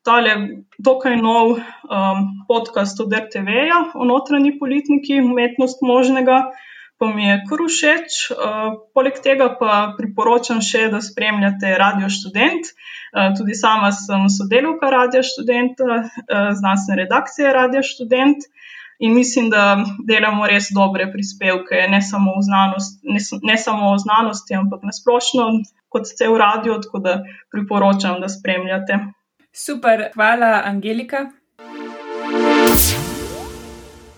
tale 0.06 0.34
dokaj 0.78 1.18
nov 1.18 1.58
um, 1.58 2.20
podcast 2.48 3.00
od 3.02 3.14
RTV-ja 3.14 3.80
o 3.98 4.06
notranji 4.06 4.54
politiki, 4.60 5.18
umetnost 5.22 5.82
možnega, 5.82 6.52
pa 6.98 7.10
mi 7.12 7.28
je 7.28 7.40
kar 7.50 7.62
všeč. 7.68 8.18
Uh, 8.32 8.72
poleg 8.96 9.20
tega 9.24 9.50
pa 9.60 9.96
priporočam 9.98 10.62
še, 10.64 10.88
da 10.94 11.02
spremljate 11.04 11.76
Radio 11.80 12.10
Student. 12.10 12.72
Uh, 13.12 13.32
tudi 13.38 13.56
sama 13.58 13.92
sem 13.96 14.28
sodelovka 14.32 14.92
Radio 14.94 15.24
Studenta, 15.24 15.84
uh, 15.84 16.52
znanstvene 16.56 17.04
redakcije 17.04 17.54
Radio 17.54 17.84
Student. 17.84 18.48
In 19.00 19.12
mislim, 19.14 19.50
da 19.52 19.84
delamo 20.08 20.48
res 20.48 20.70
dobre 20.72 21.10
prispevke, 21.12 21.82
ne 21.92 22.00
samo, 22.00 22.38
o 23.92 23.98
znanosti, 24.00 24.56
ampak 24.56 24.86
nasplošno 24.88 25.50
kot 25.92 26.08
cel 26.16 26.38
radio, 26.40 26.80
tako 26.80 27.04
da 27.04 27.18
priporočam, 27.52 28.22
da 28.24 28.32
spremljate. 28.32 29.00
Super, 29.52 30.10
hvala, 30.16 30.62
Angelika. 30.66 31.26